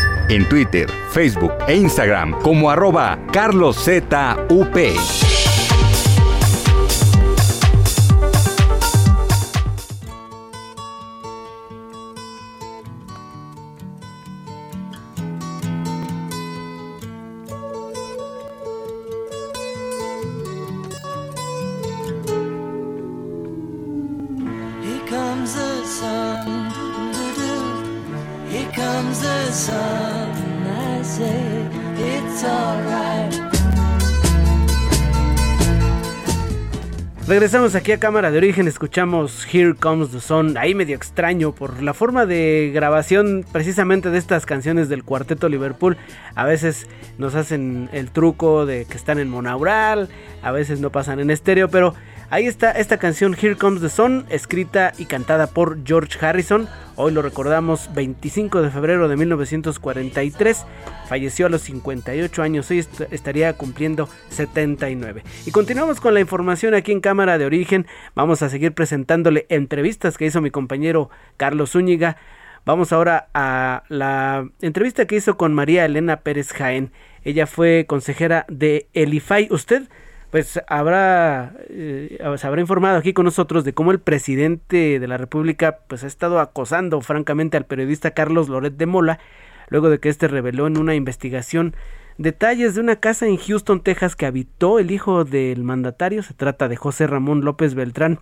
[0.31, 4.13] en Twitter, Facebook e Instagram como arroba carloszup.
[37.41, 41.81] Regresamos aquí a cámara de origen, escuchamos Here Comes the Sun, ahí medio extraño por
[41.81, 45.97] la forma de grabación precisamente de estas canciones del cuarteto Liverpool.
[46.35, 46.85] A veces
[47.17, 50.09] nos hacen el truco de que están en monaural,
[50.43, 51.95] a veces no pasan en estéreo, pero
[52.33, 56.69] Ahí está esta canción Here Comes the Sun, escrita y cantada por George Harrison.
[56.95, 60.65] Hoy lo recordamos 25 de febrero de 1943.
[61.09, 65.25] Falleció a los 58 años, hoy estaría cumpliendo 79.
[65.45, 67.85] Y continuamos con la información aquí en Cámara de Origen.
[68.15, 72.15] Vamos a seguir presentándole entrevistas que hizo mi compañero Carlos Zúñiga.
[72.63, 76.93] Vamos ahora a la entrevista que hizo con María Elena Pérez Jaén.
[77.25, 79.49] Ella fue consejera de Elifai.
[79.51, 79.89] ¿Usted
[80.31, 85.17] pues habrá, eh, se habrá informado aquí con nosotros de cómo el presidente de la
[85.17, 89.19] República pues ha estado acosando francamente al periodista Carlos Loret de Mola,
[89.67, 91.75] luego de que este reveló en una investigación
[92.17, 96.69] detalles de una casa en Houston, Texas que habitó el hijo del mandatario, se trata
[96.69, 98.19] de José Ramón López Beltrán,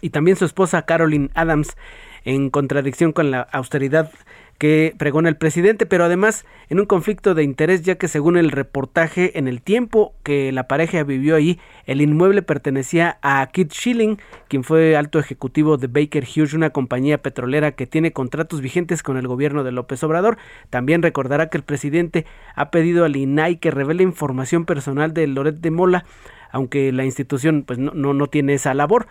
[0.00, 1.76] y también su esposa Carolyn Adams,
[2.24, 4.10] en contradicción con la austeridad
[4.58, 8.50] que pregona el presidente, pero además en un conflicto de interés ya que según el
[8.50, 14.18] reportaje en el tiempo que la pareja vivió ahí, el inmueble pertenecía a Kit Schilling,
[14.48, 19.16] quien fue alto ejecutivo de Baker Hughes, una compañía petrolera que tiene contratos vigentes con
[19.16, 20.38] el gobierno de López Obrador.
[20.70, 25.56] También recordará que el presidente ha pedido al INAI que revele información personal de Loret
[25.56, 26.04] de Mola,
[26.52, 29.06] aunque la institución pues no, no, no tiene esa labor.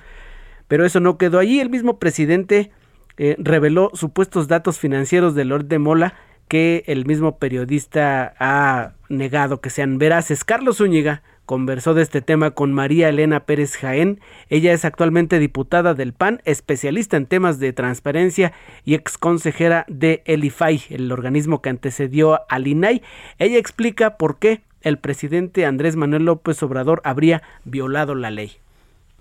[0.70, 2.72] Pero eso no quedó allí, el mismo presidente
[3.18, 6.16] eh, reveló supuestos datos financieros de Lord de Mola
[6.48, 10.44] que el mismo periodista ha negado que sean veraces.
[10.44, 14.20] Carlos Zúñiga conversó de este tema con María Elena Pérez Jaén.
[14.50, 18.54] Ella es actualmente diputada del PAN, especialista en temas de transparencia
[18.86, 23.02] y ex consejera de Elifai, el organismo que antecedió al INAI.
[23.40, 28.63] Ella explica por qué el presidente Andrés Manuel López Obrador habría violado la ley.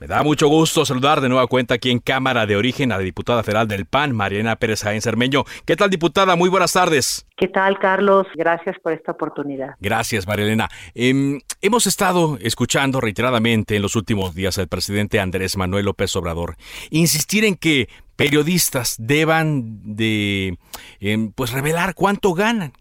[0.02, 3.04] Me da mucho gusto saludar de nueva cuenta aquí en Cámara de Origen a la
[3.04, 5.44] diputada federal del PAN, Mariana Pérez Jaén Cermeño.
[5.64, 6.34] ¿Qué tal, diputada?
[6.34, 7.24] Muy buenas tardes.
[7.36, 8.26] ¿Qué tal, Carlos?
[8.34, 9.76] Gracias por esta oportunidad.
[9.78, 10.68] Gracias, Marielena.
[10.96, 16.56] Em, hemos estado escuchando reiteradamente en los últimos días al presidente Andrés Manuel López Obrador
[16.90, 20.58] insistir en que periodistas deban de
[20.98, 22.72] em, pues revelar cuánto ganan.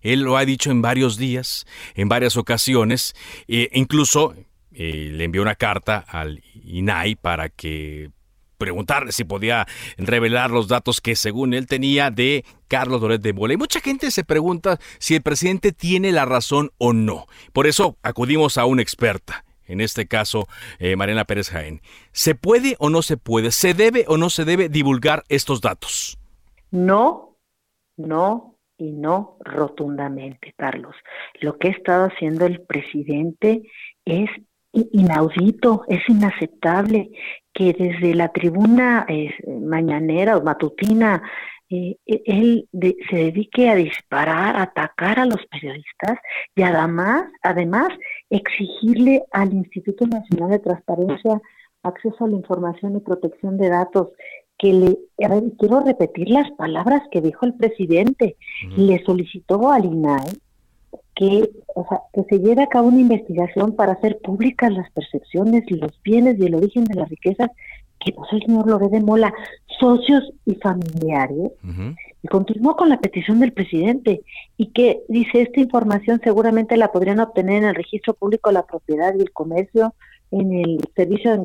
[0.00, 3.16] Él lo ha dicho en varios días, en varias ocasiones,
[3.48, 4.36] e incluso
[4.80, 8.10] eh, le envió una carta al INAI para que
[8.58, 13.54] preguntarle si podía revelar los datos que según él tenía de Carlos Loret de Mola.
[13.54, 17.26] Y mucha gente se pregunta si el presidente tiene la razón o no.
[17.52, 20.46] Por eso acudimos a una experta, en este caso
[20.78, 21.80] eh, Mariana Pérez Jaén.
[22.12, 23.52] ¿Se puede o no se puede?
[23.52, 26.18] ¿Se debe o no se debe divulgar estos datos?
[26.70, 27.38] No,
[27.96, 30.94] no y no rotundamente, Carlos.
[31.40, 33.62] Lo que ha estado haciendo el presidente
[34.04, 34.30] es
[34.72, 37.10] inaudito, es inaceptable
[37.52, 41.22] que desde la tribuna eh, mañanera o matutina
[41.70, 46.18] eh, él se dedique a disparar, a atacar a los periodistas
[46.54, 47.88] y además, además
[48.30, 51.40] exigirle al Instituto Nacional de Transparencia
[51.82, 54.08] acceso a la información y protección de datos
[54.58, 54.98] que le,
[55.58, 58.36] quiero repetir las palabras que dijo el presidente,
[58.76, 60.32] le solicitó al INAE
[61.18, 65.68] que, o sea, que se lleve a cabo una investigación para hacer públicas las percepciones,
[65.68, 67.50] los bienes y el origen de las riquezas
[67.98, 69.34] que posee el señor Loré de Mola,
[69.80, 71.50] socios y familiares.
[72.22, 74.22] Y continuó con la petición del presidente
[74.56, 78.66] y que dice esta información seguramente la podrían obtener en el registro público de la
[78.66, 79.94] propiedad y el comercio,
[80.30, 81.44] en el Servicio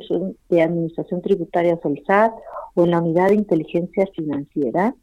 [0.50, 2.32] de Administración Tributaria SOLSAT
[2.76, 4.94] o en la Unidad de Inteligencia Financiera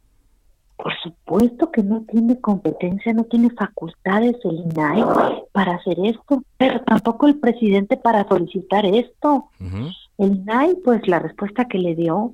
[0.81, 5.03] por supuesto que no tiene competencia, no tiene facultades el INAI
[5.51, 9.49] para hacer esto, pero tampoco el presidente para solicitar esto.
[10.17, 12.33] El INAI, pues la respuesta que le dio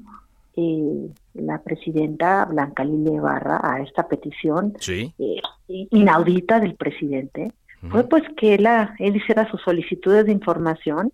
[0.55, 7.51] eh, la presidenta Blanca Lile Barra a esta petición eh, inaudita del presidente
[7.91, 8.67] fue pues que él,
[8.99, 11.11] él hiciera sus solicitudes de información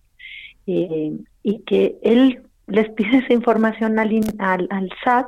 [0.66, 5.28] eh, y que él les pide esa información al, al, al SAT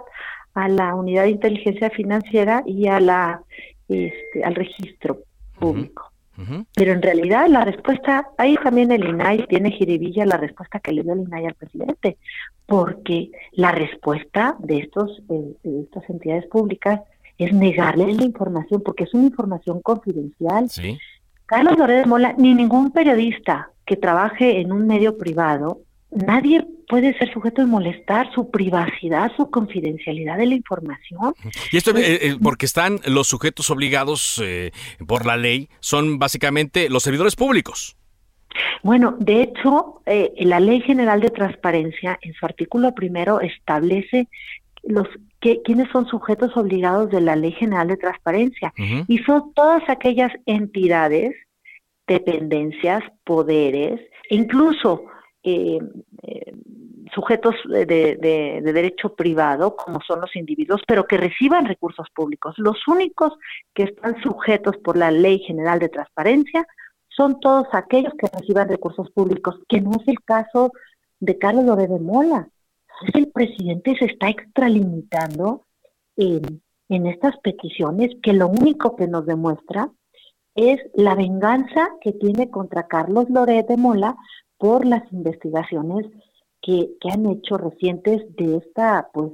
[0.56, 3.44] a la unidad de inteligencia financiera y a la
[3.88, 5.20] este, al registro
[5.60, 6.12] público.
[6.76, 11.04] Pero en realidad la respuesta, ahí también el INAI tiene jiribilla la respuesta que le
[11.04, 12.18] dio el INAI al presidente,
[12.66, 17.00] porque la respuesta de estos eh, de estas entidades públicas
[17.38, 20.70] es negarle la información, porque es una información confidencial.
[21.46, 27.32] Carlos Loredo Mola, ni ningún periodista que trabaje en un medio privado nadie puede ser
[27.32, 31.34] sujeto de molestar su privacidad, su confidencialidad de la información.
[31.72, 34.72] Y esto eh, eh, porque están los sujetos obligados eh,
[35.08, 37.96] por la ley, son básicamente los servidores públicos.
[38.84, 44.30] Bueno, de hecho, la Ley General de Transparencia, en su artículo primero, establece
[44.84, 45.08] los
[45.42, 48.74] que, quiénes son sujetos obligados de la Ley General de Transparencia.
[49.08, 51.36] Y son todas aquellas entidades,
[52.08, 55.06] dependencias, poderes, e incluso
[55.48, 55.80] eh,
[56.24, 56.54] eh,
[57.16, 62.54] sujetos de, de, derecho privado, como son los individuos, pero que reciban recursos públicos.
[62.58, 63.34] Los únicos
[63.74, 66.68] que están sujetos por la Ley General de Transparencia
[67.10, 70.72] son todos aquellos que reciban recursos públicos, que no es el caso
[71.20, 72.50] de Carlos Lore de Mola.
[73.14, 75.66] El presidente se está extralimitando
[76.18, 79.90] en, en estas peticiones, que lo único que nos demuestra
[80.56, 84.16] es la venganza que tiene contra Carlos Loret de Mola
[84.58, 86.06] por las investigaciones
[86.66, 89.32] que, han hecho recientes de esta, pues,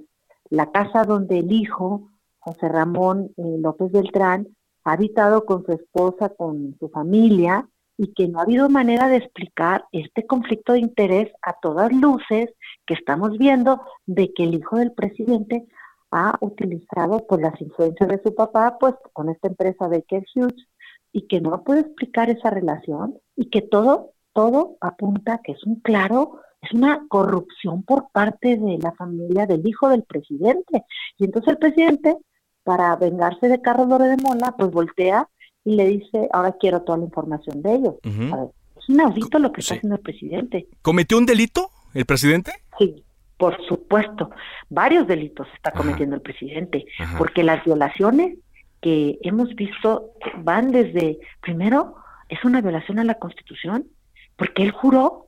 [0.50, 4.50] la casa donde el hijo, José Ramón eh, López Beltrán,
[4.84, 9.18] ha habitado con su esposa, con su familia, y que no ha habido manera de
[9.18, 12.50] explicar este conflicto de interés a todas luces
[12.86, 15.68] que estamos viendo de que el hijo del presidente
[16.10, 20.68] ha utilizado por pues, las influencias de su papá, pues con esta empresa Baker Hughes,
[21.14, 25.76] y que no puede explicar esa relación y que todo todo apunta que es un
[25.82, 30.84] claro, es una corrupción por parte de la familia del hijo del presidente.
[31.18, 32.18] Y entonces el presidente,
[32.64, 35.28] para vengarse de Carlos Lore de Mola, pues voltea
[35.64, 37.96] y le dice, ahora quiero toda la información de ellos.
[38.04, 40.68] es un audito lo que está haciendo el presidente.
[40.82, 42.52] ¿Cometió un delito el presidente?
[42.78, 43.04] Sí,
[43.38, 44.30] por supuesto.
[44.70, 46.86] Varios delitos está cometiendo el presidente,
[47.18, 48.38] porque las violaciones
[48.82, 51.96] que hemos visto van desde, primero,
[52.30, 53.88] es una violación a la Constitución,
[54.36, 55.28] porque él juró,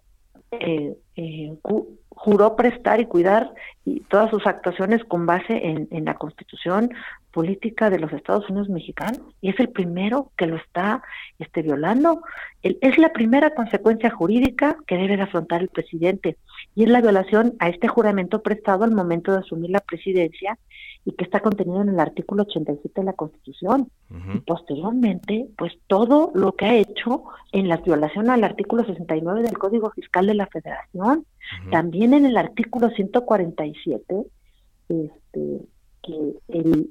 [0.61, 1.57] eh, eh,
[2.15, 3.53] juró prestar y cuidar
[3.85, 6.91] y todas sus actuaciones con base en, en, la constitución
[7.31, 11.03] política de los Estados Unidos mexicanos y es el primero que lo está
[11.39, 12.21] este, violando.
[12.61, 16.37] El, es la primera consecuencia jurídica que debe de afrontar el presidente
[16.75, 20.57] y es la violación a este juramento prestado al momento de asumir la presidencia
[21.05, 23.89] y que está contenido en el artículo 87 de la Constitución.
[24.33, 29.57] Y posteriormente, pues todo lo que ha hecho en la violación al artículo 69 del
[29.57, 31.25] Código Fiscal de la Federación,
[31.71, 34.25] también en el artículo 147,
[34.89, 35.61] este,
[36.01, 36.89] que él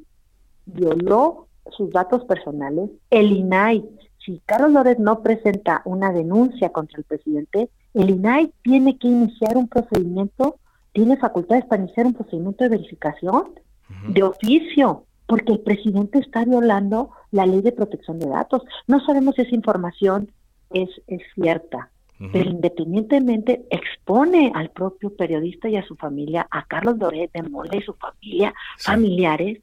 [0.67, 3.85] violó sus datos personales, el INAI,
[4.25, 9.57] si Carlos Lórez no presenta una denuncia contra el presidente, el INAI tiene que iniciar
[9.57, 10.57] un procedimiento,
[10.93, 13.55] tiene facultades para iniciar un procedimiento de verificación
[14.09, 18.63] de oficio, porque el presidente está violando la ley de protección de datos.
[18.87, 20.31] No sabemos si esa información
[20.71, 21.91] es, es cierta,
[22.31, 27.77] pero independientemente expone al propio periodista y a su familia, a Carlos Loret de Mola
[27.77, 29.59] y su familia, familiares,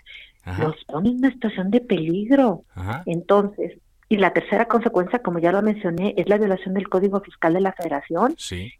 [0.60, 2.64] los pone en una situación de peligro.
[3.06, 3.78] Entonces,
[4.10, 7.62] y la tercera consecuencia, como ya lo mencioné, es la violación del Código Fiscal de
[7.62, 8.36] la Federación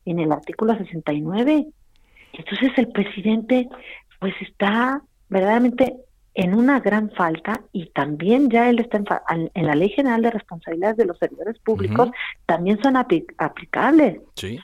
[0.06, 1.68] en el artículo 69.
[2.34, 3.70] Entonces el presidente
[4.20, 5.96] pues está verdaderamente
[6.40, 8.98] en una gran falta y también ya él está
[9.30, 12.12] en, en la Ley General de Responsabilidades de los Servidores Públicos,
[12.46, 14.22] también son aplicables.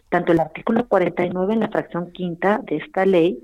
[0.07, 3.39] Tanto el artículo 49 en la fracción quinta de esta ley,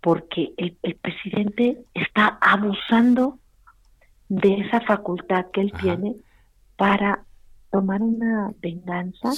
[0.00, 3.38] porque el, el presidente está abusando
[4.30, 6.14] de esa facultad que él tiene
[6.76, 7.24] para
[7.74, 9.32] tomar una venganza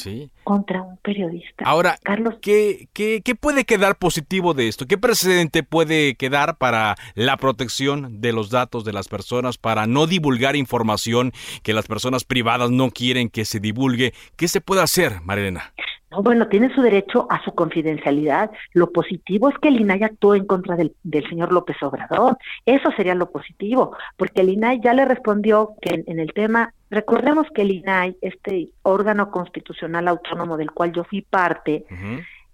[0.45, 1.65] contra un periodista.
[1.65, 4.85] Ahora, Carlos, ¿qué, qué, qué puede quedar positivo de esto?
[4.85, 10.07] ¿Qué precedente puede quedar para la protección de los datos de las personas, para no
[10.07, 11.33] divulgar información
[11.63, 14.13] que las personas privadas no quieren que se divulgue?
[14.37, 15.73] ¿Qué se puede hacer, Marilena?
[16.17, 18.51] No, bueno, tiene su derecho a su confidencialidad.
[18.73, 22.39] Lo positivo es que el INAI actuó en contra del, del señor López Obrador.
[22.65, 27.47] Eso sería lo positivo, porque el INAI ya le respondió que en, el tema, recordemos
[27.55, 31.85] que el INAI, este órgano constitucional autónomo del cual yo fui parte,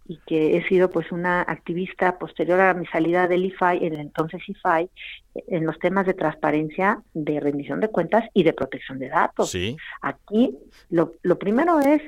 [0.09, 4.01] y que he sido pues una activista posterior a mi salida del IFAI, en el
[4.01, 4.91] entonces IFAI,
[5.47, 9.51] en los temas de transparencia, de rendición de cuentas y de protección de datos.
[9.51, 9.77] Sí.
[10.01, 10.59] Aquí
[10.91, 12.03] lo, lo primero es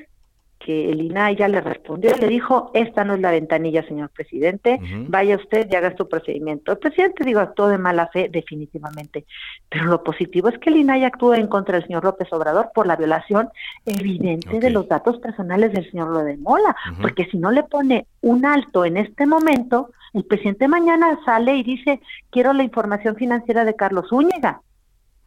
[0.59, 4.09] que el INAI ya le respondió y le dijo, esta no es la ventanilla, señor
[4.09, 6.71] presidente, vaya usted y haga su procedimiento.
[6.71, 9.25] El presidente, digo, actuó de mala fe, definitivamente,
[9.69, 12.87] pero lo positivo es que el INAI actúa en contra del señor López Obrador por
[12.87, 13.49] la violación
[13.85, 18.85] evidente de los datos personales del señor Lodemola, porque si no le pone un alto
[18.85, 21.99] en este momento, el presidente mañana sale y dice,
[22.29, 24.61] quiero la información financiera de Carlos Úñiga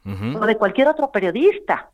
[0.05, 1.91] o de cualquier otro periodista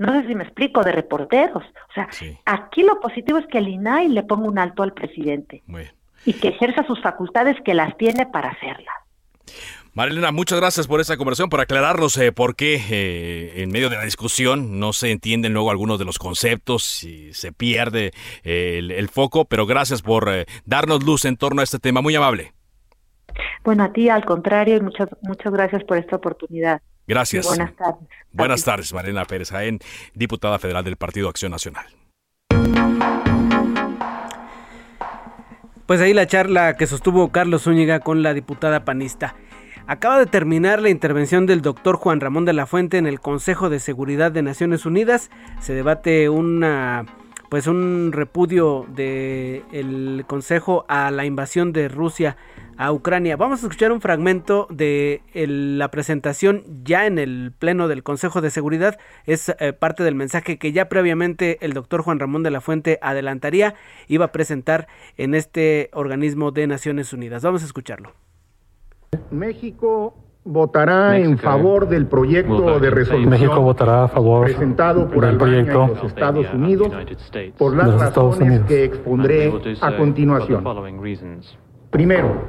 [0.00, 1.62] no sé si me explico, de reporteros.
[1.62, 2.08] O sea,
[2.46, 5.62] aquí lo positivo es que el INAI le ponga un alto al presidente
[6.24, 8.94] y que ejerza sus facultades que las tiene para hacerlas.
[9.92, 13.96] Marilena, muchas gracias por esta conversación, por aclararnos eh, por qué eh, en medio de
[13.96, 19.08] la discusión no se entienden luego algunos de los conceptos y se pierde eh, el,
[19.10, 20.30] foco, pero gracias por
[20.64, 22.54] darnos luz en torno a este tema, muy amable.
[23.64, 26.80] Bueno, a ti al contrario y muchas, muchas gracias por esta oportunidad.
[27.10, 27.44] Gracias.
[27.44, 28.08] buenas tardes.
[28.30, 29.80] Buenas tardes, Marina Pérez Jaén,
[30.14, 31.84] diputada federal del Partido Acción Nacional.
[35.86, 39.34] Pues ahí la charla que sostuvo Carlos Zúñiga con la diputada panista.
[39.88, 43.70] Acaba de terminar la intervención del doctor Juan Ramón de la Fuente en el Consejo
[43.70, 45.30] de Seguridad de Naciones Unidas.
[45.58, 47.06] Se debate una
[47.48, 52.36] pues un repudio del Consejo a la invasión de Rusia
[52.80, 53.36] a Ucrania.
[53.36, 58.48] Vamos a escuchar un fragmento de la presentación ya en el Pleno del Consejo de
[58.48, 58.98] Seguridad.
[59.26, 62.98] Es eh, parte del mensaje que ya previamente el doctor Juan Ramón de la Fuente
[63.02, 63.74] adelantaría,
[64.08, 67.42] iba a presentar en este organismo de Naciones Unidas.
[67.42, 68.12] Vamos a escucharlo.
[69.30, 70.14] México
[70.44, 75.86] votará en favor del proyecto de resolución México votará a favor presentado por el proyecto
[75.88, 76.90] los Estados Unidos
[77.58, 79.52] por las razones que expondré
[79.82, 80.64] a continuación.
[81.90, 82.44] Primero,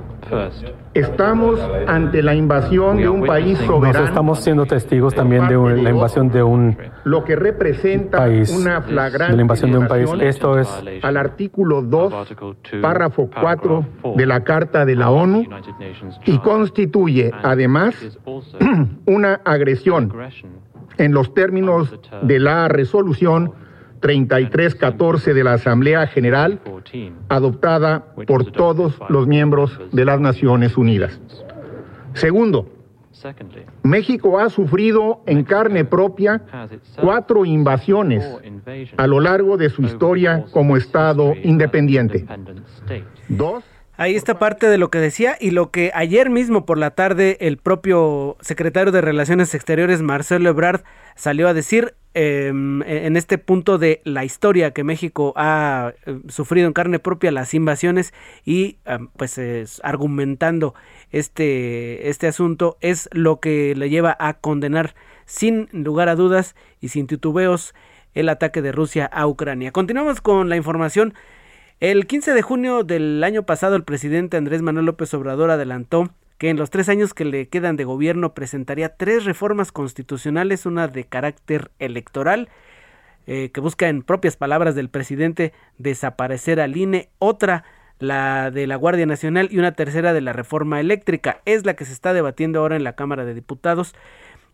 [0.93, 4.05] estamos ante la invasión de un país soberano.
[4.05, 9.31] estamos siendo testigos también de la invasión de un lo que representa país, una flagrante
[9.31, 10.09] de la invasión de un país.
[10.19, 10.69] Esto es
[11.01, 12.35] al artículo 2,
[12.81, 13.85] párrafo 4
[14.15, 15.45] de la Carta de la ONU
[16.25, 17.95] y constituye además
[19.07, 20.13] una agresión
[20.97, 23.53] en los términos de la resolución
[24.01, 26.59] 3314 de la Asamblea General,
[27.29, 31.19] adoptada por todos los miembros de las Naciones Unidas.
[32.13, 32.67] Segundo,
[33.83, 36.41] México ha sufrido en carne propia
[36.99, 38.27] cuatro invasiones
[38.97, 42.25] a lo largo de su historia como Estado independiente.
[43.29, 43.63] Dos
[44.01, 47.37] Ahí está parte de lo que decía y lo que ayer mismo por la tarde
[47.39, 50.81] el propio secretario de Relaciones Exteriores, Marcelo Ebrard,
[51.15, 56.19] salió a decir em, e, en este punto de la historia que México ha eh,
[56.27, 58.13] sufrido en carne propia las invasiones
[58.45, 59.39] y em, pues
[59.83, 60.73] argumentando
[61.11, 64.95] este, este asunto es lo que le lleva a condenar
[65.25, 67.73] sin lugar a dudas y sin titubeos
[68.13, 69.71] el ataque de Rusia a Ucrania.
[69.71, 71.13] Continuamos con la información.
[71.79, 76.11] El 15 de junio del año pasado el presidente Andrés Manuel López Obrador adelantó
[76.41, 80.87] que en los tres años que le quedan de gobierno presentaría tres reformas constitucionales, una
[80.87, 82.49] de carácter electoral,
[83.27, 87.63] eh, que busca en propias palabras del presidente desaparecer al INE, otra
[87.99, 91.41] la de la Guardia Nacional y una tercera de la reforma eléctrica.
[91.45, 93.93] Es la que se está debatiendo ahora en la Cámara de Diputados.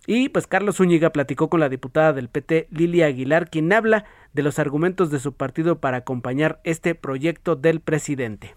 [0.05, 4.43] Y pues Carlos Zúñiga platicó con la diputada del PT, Lilia Aguilar, quien habla de
[4.43, 8.55] los argumentos de su partido para acompañar este proyecto del presidente.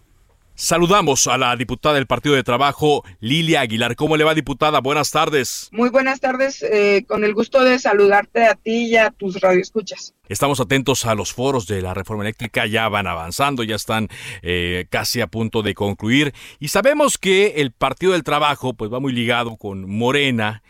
[0.62, 3.96] Saludamos a la diputada del Partido de Trabajo, Lilia Aguilar.
[3.96, 4.80] ¿Cómo le va, diputada?
[4.80, 5.70] Buenas tardes.
[5.72, 10.12] Muy buenas tardes, eh, con el gusto de saludarte a ti y a tus radioescuchas.
[10.28, 14.08] Estamos atentos a los foros de la reforma eléctrica, ya van avanzando, ya están
[14.42, 19.00] eh, casi a punto de concluir y sabemos que el Partido del Trabajo pues va
[19.00, 20.62] muy ligado con Morena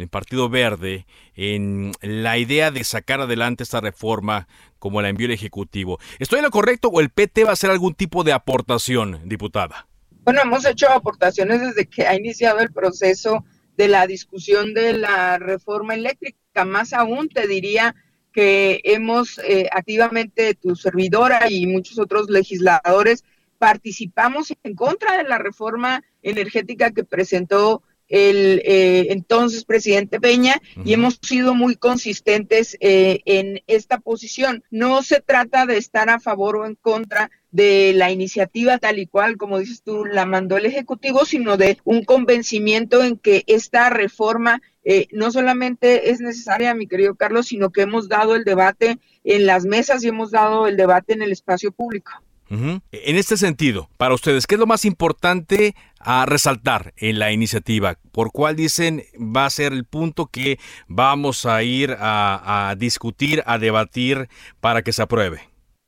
[0.00, 5.32] el Partido Verde, en la idea de sacar adelante esta reforma como la envió el
[5.32, 5.98] Ejecutivo.
[6.18, 9.86] ¿Estoy en lo correcto o el PT va a hacer algún tipo de aportación, diputada?
[10.24, 13.44] Bueno, hemos hecho aportaciones desde que ha iniciado el proceso
[13.76, 16.64] de la discusión de la reforma eléctrica.
[16.66, 17.94] Más aún, te diría
[18.32, 23.24] que hemos eh, activamente, tu servidora y muchos otros legisladores,
[23.58, 30.92] participamos en contra de la reforma energética que presentó el eh, entonces presidente Peña y
[30.92, 34.64] hemos sido muy consistentes eh, en esta posición.
[34.70, 39.06] No se trata de estar a favor o en contra de la iniciativa tal y
[39.06, 43.88] cual, como dices tú, la mandó el Ejecutivo, sino de un convencimiento en que esta
[43.90, 48.98] reforma eh, no solamente es necesaria, mi querido Carlos, sino que hemos dado el debate
[49.24, 52.12] en las mesas y hemos dado el debate en el espacio público.
[52.50, 52.80] En
[53.16, 57.98] este sentido, para ustedes, ¿qué es lo más importante a resaltar en la iniciativa?
[58.10, 63.58] ¿Por cuál dicen va a ser el punto que vamos a ir a, discutir, a
[63.58, 64.28] debatir
[64.60, 65.42] para que se apruebe?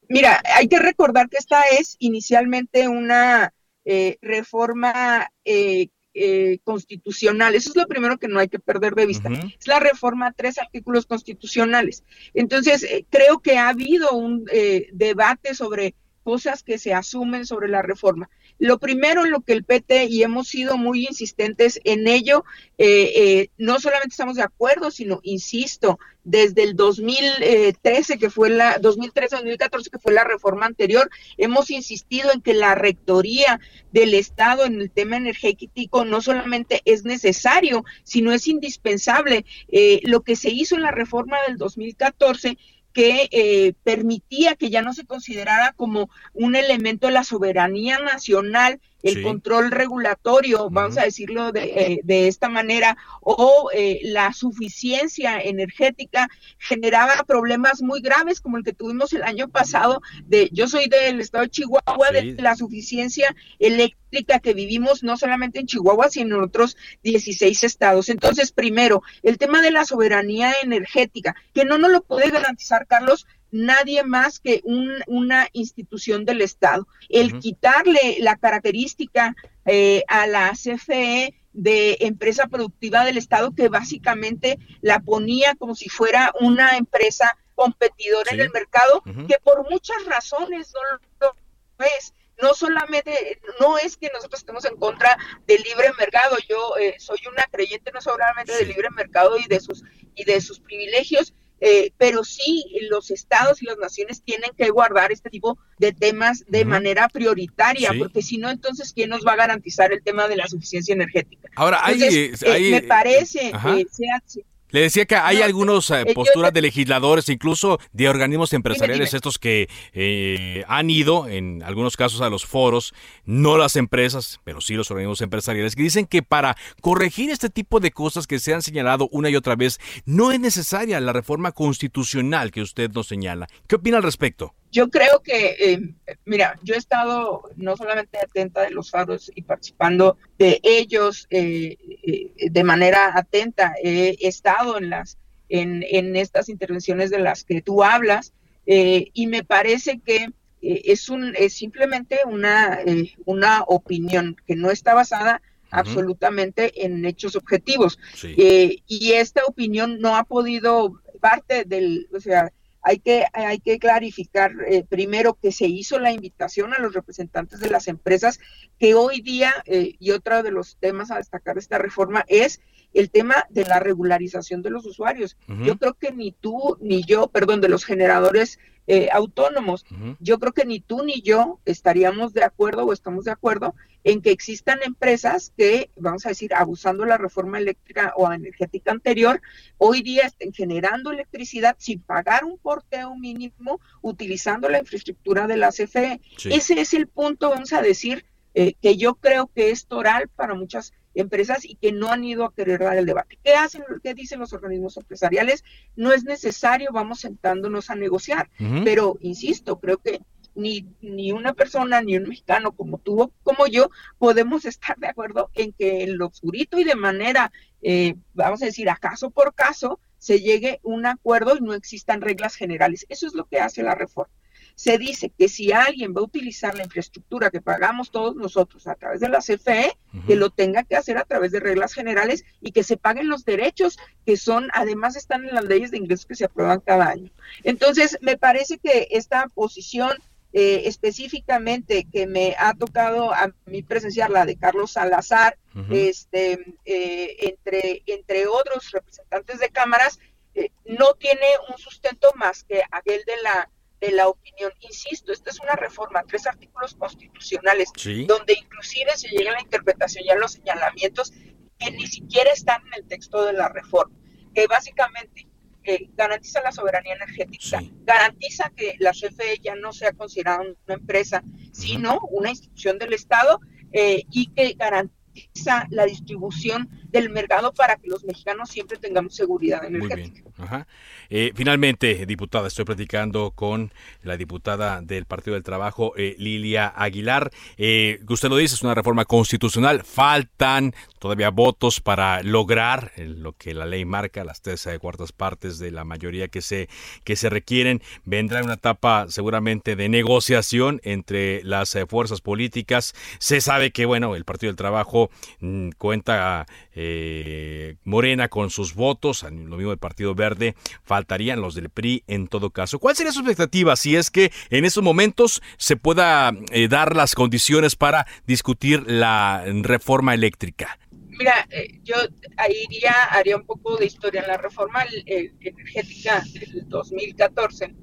[0.08, 3.54] Mira, hay que recordar que esta es inicialmente una
[3.84, 7.54] eh, reforma eh, eh, constitucional.
[7.54, 9.30] Eso es lo primero que no hay que perder de vista.
[9.30, 12.04] Es la reforma a tres artículos constitucionales.
[12.34, 14.44] Entonces, creo que ha habido un
[14.92, 18.30] debate sobre cosas que se asumen sobre la reforma.
[18.58, 22.44] Lo primero lo que el PT, y hemos sido muy insistentes en ello,
[22.76, 28.78] eh, eh, no solamente estamos de acuerdo, sino, insisto, desde el 2013, que fue la
[28.78, 33.58] 2013-2014, que fue la reforma anterior, hemos insistido en que la rectoría
[33.92, 39.46] del Estado en el tema energético no solamente es necesario, sino es indispensable.
[39.68, 42.58] Eh, lo que se hizo en la reforma del 2014
[42.92, 48.80] que eh, permitía que ya no se considerara como un elemento de la soberanía nacional
[49.02, 55.40] el control regulatorio, vamos a decirlo de, eh, de esta manera, o eh, la suficiencia
[55.40, 56.28] energética
[56.58, 61.20] generaba problemas muy graves como el que tuvimos el año pasado de yo soy del
[61.20, 66.42] estado de Chihuahua de la suficiencia eléctrica que vivimos no solamente en Chihuahua sino en
[66.42, 68.08] otros 16 estados.
[68.08, 73.26] Entonces, primero, el tema de la soberanía energética, que no nos lo puede garantizar Carlos
[73.50, 76.86] nadie más que una institución del Estado.
[77.08, 79.34] El quitarle la característica
[79.66, 85.88] eh, a la CFE de empresa productiva del Estado que básicamente la ponía como si
[85.88, 90.72] fuera una empresa competidora en el mercado, que por muchas razones
[91.20, 91.34] no
[91.78, 92.14] lo es.
[92.40, 97.18] No solamente, no es que nosotros estemos en contra del libre mercado, yo eh, soy
[97.30, 99.84] una creyente no solamente del libre mercado y de sus
[100.14, 105.12] y de sus privilegios, eh, pero sí los estados y las naciones tienen que guardar
[105.12, 109.36] este tipo de temas de manera prioritaria, porque si no, entonces, ¿quién nos va a
[109.36, 111.48] garantizar el tema de la suficiencia energética?
[111.56, 114.22] Ahora, hay, eh, me parece que sea,
[114.70, 119.68] le decía que hay algunas eh, posturas de legisladores, incluso de organismos empresariales, estos que
[119.92, 122.94] eh, han ido, en algunos casos, a los foros,
[123.24, 127.80] no las empresas, pero sí los organismos empresariales, que dicen que para corregir este tipo
[127.80, 131.52] de cosas que se han señalado una y otra vez, no es necesaria la reforma
[131.52, 133.48] constitucional que usted nos señala.
[133.66, 134.54] ¿Qué opina al respecto?
[134.70, 135.94] Yo creo que, eh,
[136.24, 141.76] mira, yo he estado no solamente atenta de los faros y participando de ellos eh,
[142.04, 145.18] eh, de manera atenta, he estado en las
[145.48, 148.32] en, en estas intervenciones de las que tú hablas
[148.64, 150.28] y me parece que
[150.62, 152.78] es, un, es simplemente una,
[153.24, 155.42] una opinión que no está basada
[155.72, 157.98] absolutamente en hechos objetivos.
[158.22, 162.52] y esta opinión no ha podido, parte del, o sea,
[162.82, 167.60] hay que, hay que clarificar eh, primero que se hizo la invitación a los representantes
[167.60, 168.40] de las empresas,
[168.78, 172.60] que hoy día, eh, y otro de los temas a destacar de esta reforma es
[172.92, 175.36] el tema de la regularización de los usuarios.
[175.62, 178.58] Yo creo que ni tú ni yo, perdón, de los generadores
[178.92, 179.86] eh, autónomos.
[180.18, 184.20] Yo creo que ni tú ni yo estaríamos de acuerdo o estamos de acuerdo en
[184.20, 189.40] que existan empresas que, vamos a decir, abusando la reforma eléctrica o energética anterior,
[189.78, 195.70] hoy día estén generando electricidad sin pagar un porteo mínimo utilizando la infraestructura de la
[195.70, 196.20] CFE.
[196.46, 198.24] Ese es el punto, vamos a decir,
[198.54, 202.44] eh, que yo creo que es toral para muchas empresas y que no han ido
[202.44, 203.38] a querer dar el debate.
[203.42, 203.82] ¿Qué hacen?
[204.02, 205.64] ¿Qué dicen los organismos empresariales?
[205.96, 208.48] No es necesario, vamos sentándonos a negociar.
[208.84, 210.20] Pero, insisto, creo que
[210.54, 215.50] ni, ni una persona, ni un mexicano como tú como yo, podemos estar de acuerdo
[215.54, 220.00] en que en lo oscurito y de manera, eh, vamos a decir, acaso por caso,
[220.18, 223.06] se llegue a un acuerdo y no existan reglas generales.
[223.08, 224.32] Eso es lo que hace la reforma
[224.74, 228.94] se dice que si alguien va a utilizar la infraestructura que pagamos todos nosotros a
[228.94, 229.96] través de la CFE,
[230.26, 233.44] que lo tenga que hacer a través de reglas generales y que se paguen los
[233.44, 237.30] derechos que son, además están en las leyes de ingresos que se aprueban cada año.
[237.64, 240.12] Entonces, me parece que esta posición
[240.52, 245.56] eh, específicamente que me ha tocado a mí presenciar, la de Carlos Salazar,
[245.90, 250.18] este, eh, entre, entre otros representantes de cámaras,
[250.56, 254.72] eh, no tiene un sustento más que aquel de la de la opinión.
[254.80, 257.90] Insisto, esta es una reforma, tres artículos constitucionales,
[258.26, 261.32] donde inclusive se llega a la interpretación y a los señalamientos
[261.78, 264.14] que ni siquiera están en el texto de la reforma,
[264.54, 265.48] que básicamente
[265.82, 271.42] eh, garantiza la soberanía energética, garantiza que la CFE ya no sea considerada una empresa,
[271.72, 273.60] sino una institución del Estado
[273.92, 279.84] eh, y que garantiza la distribución del mercado para que los mexicanos siempre tengamos seguridad
[279.84, 280.49] energética.
[280.68, 280.86] Bien.
[281.32, 283.92] Eh, finalmente, diputada, estoy platicando con
[284.22, 287.52] la diputada del Partido del Trabajo, eh, Lilia Aguilar.
[287.78, 290.02] Eh, usted lo dice, es una reforma constitucional.
[290.02, 295.92] Faltan todavía votos para lograr lo que la ley marca, las tres cuartas partes de
[295.92, 296.88] la mayoría que se,
[297.22, 298.02] que se requieren.
[298.24, 303.14] Vendrá una etapa seguramente de negociación entre las fuerzas políticas.
[303.38, 305.30] Se sabe que, bueno, el Partido del Trabajo
[305.60, 306.66] mm, cuenta
[307.02, 312.46] eh, Morena con sus votos, lo mismo del Partido Verde, faltarían los del PRI en
[312.46, 312.98] todo caso.
[312.98, 317.34] ¿Cuál sería su expectativa si es que en esos momentos se pueda eh, dar las
[317.34, 320.98] condiciones para discutir la reforma eléctrica?
[321.10, 322.16] Mira, eh, yo
[322.58, 324.42] ahí iría, haría un poco de historia.
[324.42, 327.94] En la reforma energética del 2014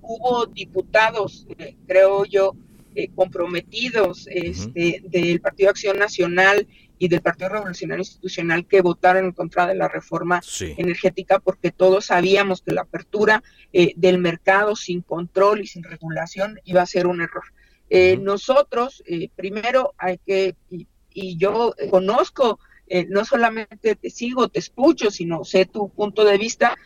[0.00, 1.46] hubo diputados,
[1.86, 2.56] creo yo,
[3.14, 6.66] comprometidos este, del Partido Acción Nacional
[7.00, 12.04] y del Partido Revolucionario Institucional que votaron en contra de la reforma energética porque todos
[12.04, 13.42] sabíamos que la apertura
[13.72, 17.44] eh, del mercado sin control y sin regulación iba a ser un error.
[17.88, 22.60] Eh, nosotros, eh, primero, hay que, y, yo conozco,
[23.08, 26.76] no solamente te sigo, te escucho, sino sé tu punto de vista,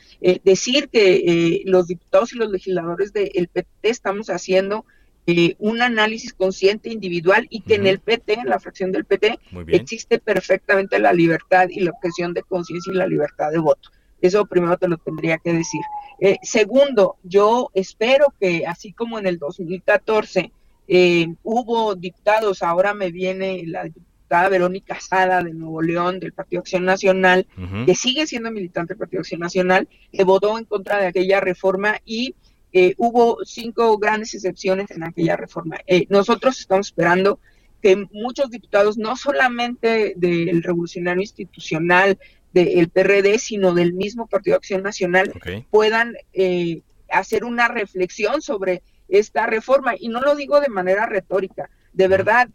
[0.44, 4.84] decir que los diputados y los legisladores del PT estamos haciendo
[5.26, 9.38] eh, un análisis consciente individual y que en el PT, en la fracción del PT,
[9.68, 13.90] existe perfectamente la libertad y la objeción de conciencia y la libertad de voto.
[14.20, 15.80] Eso primero te lo tendría que decir.
[16.20, 20.52] Eh, segundo, yo espero que así como en el 2014
[20.88, 26.60] eh, hubo dictados, ahora me viene la diputada Verónica Sada de Nuevo León del Partido
[26.60, 27.46] Acción Nacional,
[27.86, 31.96] que sigue siendo militante del Partido Acción Nacional, que votó en contra de aquella reforma
[32.04, 32.34] y
[32.76, 35.76] eh, hubo cinco grandes excepciones en aquella reforma.
[35.86, 37.38] Eh, nosotros estamos esperando
[37.80, 42.18] que muchos diputados, no solamente del Revolucionario Institucional,
[42.52, 45.32] del PRD, sino del mismo Partido Acción Nacional,
[45.70, 49.94] puedan eh, hacer una reflexión sobre esta reforma.
[49.96, 52.48] Y no lo digo de manera retórica, de verdad,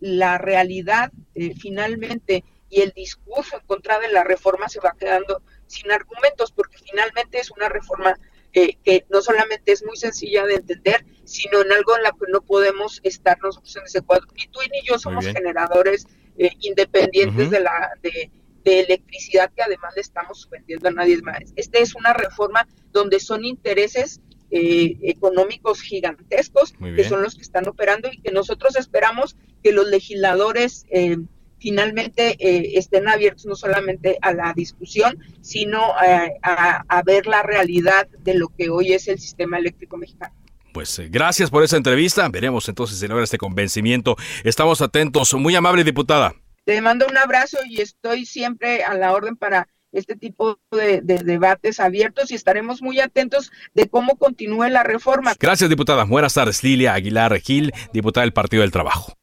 [0.00, 1.12] la realidad
[1.58, 6.78] finalmente y el discurso en contra de la reforma se va quedando sin argumentos, porque
[6.78, 8.16] finalmente es una reforma
[8.56, 12.40] que no solamente es muy sencilla de entender, sino en algo en lo que no
[12.40, 14.26] podemos estar nosotros en ese cuadro.
[14.34, 16.06] Ni tú ni yo somos generadores
[16.38, 18.30] eh, independientes de la de,
[18.64, 21.38] electricidad que además le estamos vendiendo a nadie más.
[21.54, 27.68] Esta es una reforma donde son intereses eh, económicos gigantescos que son los que están
[27.68, 31.16] operando y que nosotros esperamos que los legisladores eh,
[31.58, 38.08] finalmente eh, estén abiertos no solamente a la discusión, sino eh, a, ver la realidad
[38.20, 40.34] de lo que hoy es el sistema eléctrico mexicano.
[40.72, 42.28] pues eh, gracias por esa entrevista.
[42.28, 44.16] Veremos entonces si logra este convencimiento.
[44.44, 45.32] Estamos atentos.
[45.34, 46.34] Muy amable, diputada.
[46.64, 51.18] Te mando un abrazo y estoy siempre a la orden para este tipo de, de,
[51.18, 55.34] debates abiertos y estaremos muy atentos de cómo continúe la reforma.
[55.38, 56.04] Gracias, diputada.
[56.04, 59.16] Buenas tardes, Lilia Aguilar Gil, diputada del Partido del Trabajo.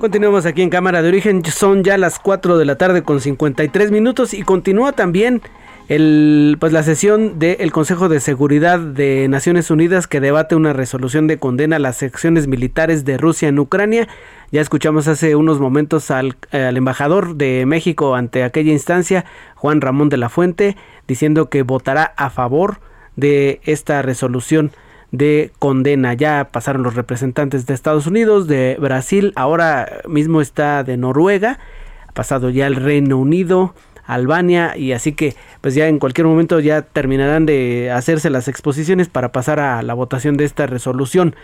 [0.00, 3.90] Continuamos aquí en Cámara de Origen, son ya las 4 de la tarde con 53
[3.90, 5.42] minutos y continúa también
[5.88, 11.26] el, pues la sesión del Consejo de Seguridad de Naciones Unidas que debate una resolución
[11.26, 14.08] de condena a las secciones militares de Rusia en Ucrania.
[14.50, 20.08] Ya escuchamos hace unos momentos al, al embajador de México ante aquella instancia, Juan Ramón
[20.08, 22.80] de la Fuente, diciendo que votará a favor
[23.16, 24.72] de esta resolución
[25.12, 26.14] de condena.
[26.14, 31.58] Ya pasaron los representantes de Estados Unidos, de Brasil, ahora mismo está de Noruega,
[32.06, 33.74] ha pasado ya el Reino Unido,
[34.06, 39.08] Albania y así que pues ya en cualquier momento ya terminarán de hacerse las exposiciones
[39.08, 41.36] para pasar a la votación de esta resolución.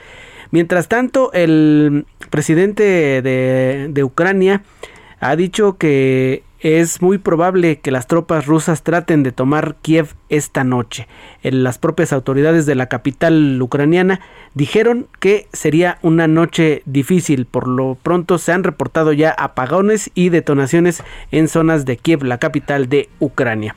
[0.50, 2.82] Mientras tanto, el presidente
[3.22, 4.62] de, de Ucrania
[5.20, 10.64] ha dicho que es muy probable que las tropas rusas traten de tomar Kiev esta
[10.64, 11.06] noche.
[11.44, 14.20] Las propias autoridades de la capital ucraniana
[14.54, 17.46] dijeron que sería una noche difícil.
[17.46, 22.38] Por lo pronto se han reportado ya apagones y detonaciones en zonas de Kiev, la
[22.38, 23.76] capital de Ucrania.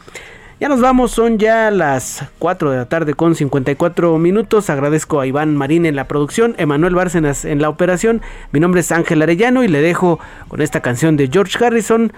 [0.60, 4.72] Ya nos vamos, son ya las 4 de la tarde con 54 minutos.
[4.72, 8.24] Agradezco a Iván Marín en la producción, Emanuel Bárcenas en la operación.
[8.52, 12.12] Mi nombre es Ángel Arellano y le dejo con esta canción de George Harrison.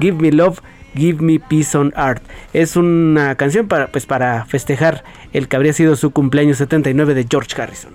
[0.00, 0.60] Give Me Love,
[0.94, 2.22] Give Me Peace on Earth.
[2.52, 7.26] Es una canción para, pues, para festejar el que habría sido su cumpleaños 79 de
[7.28, 7.94] George Harrison.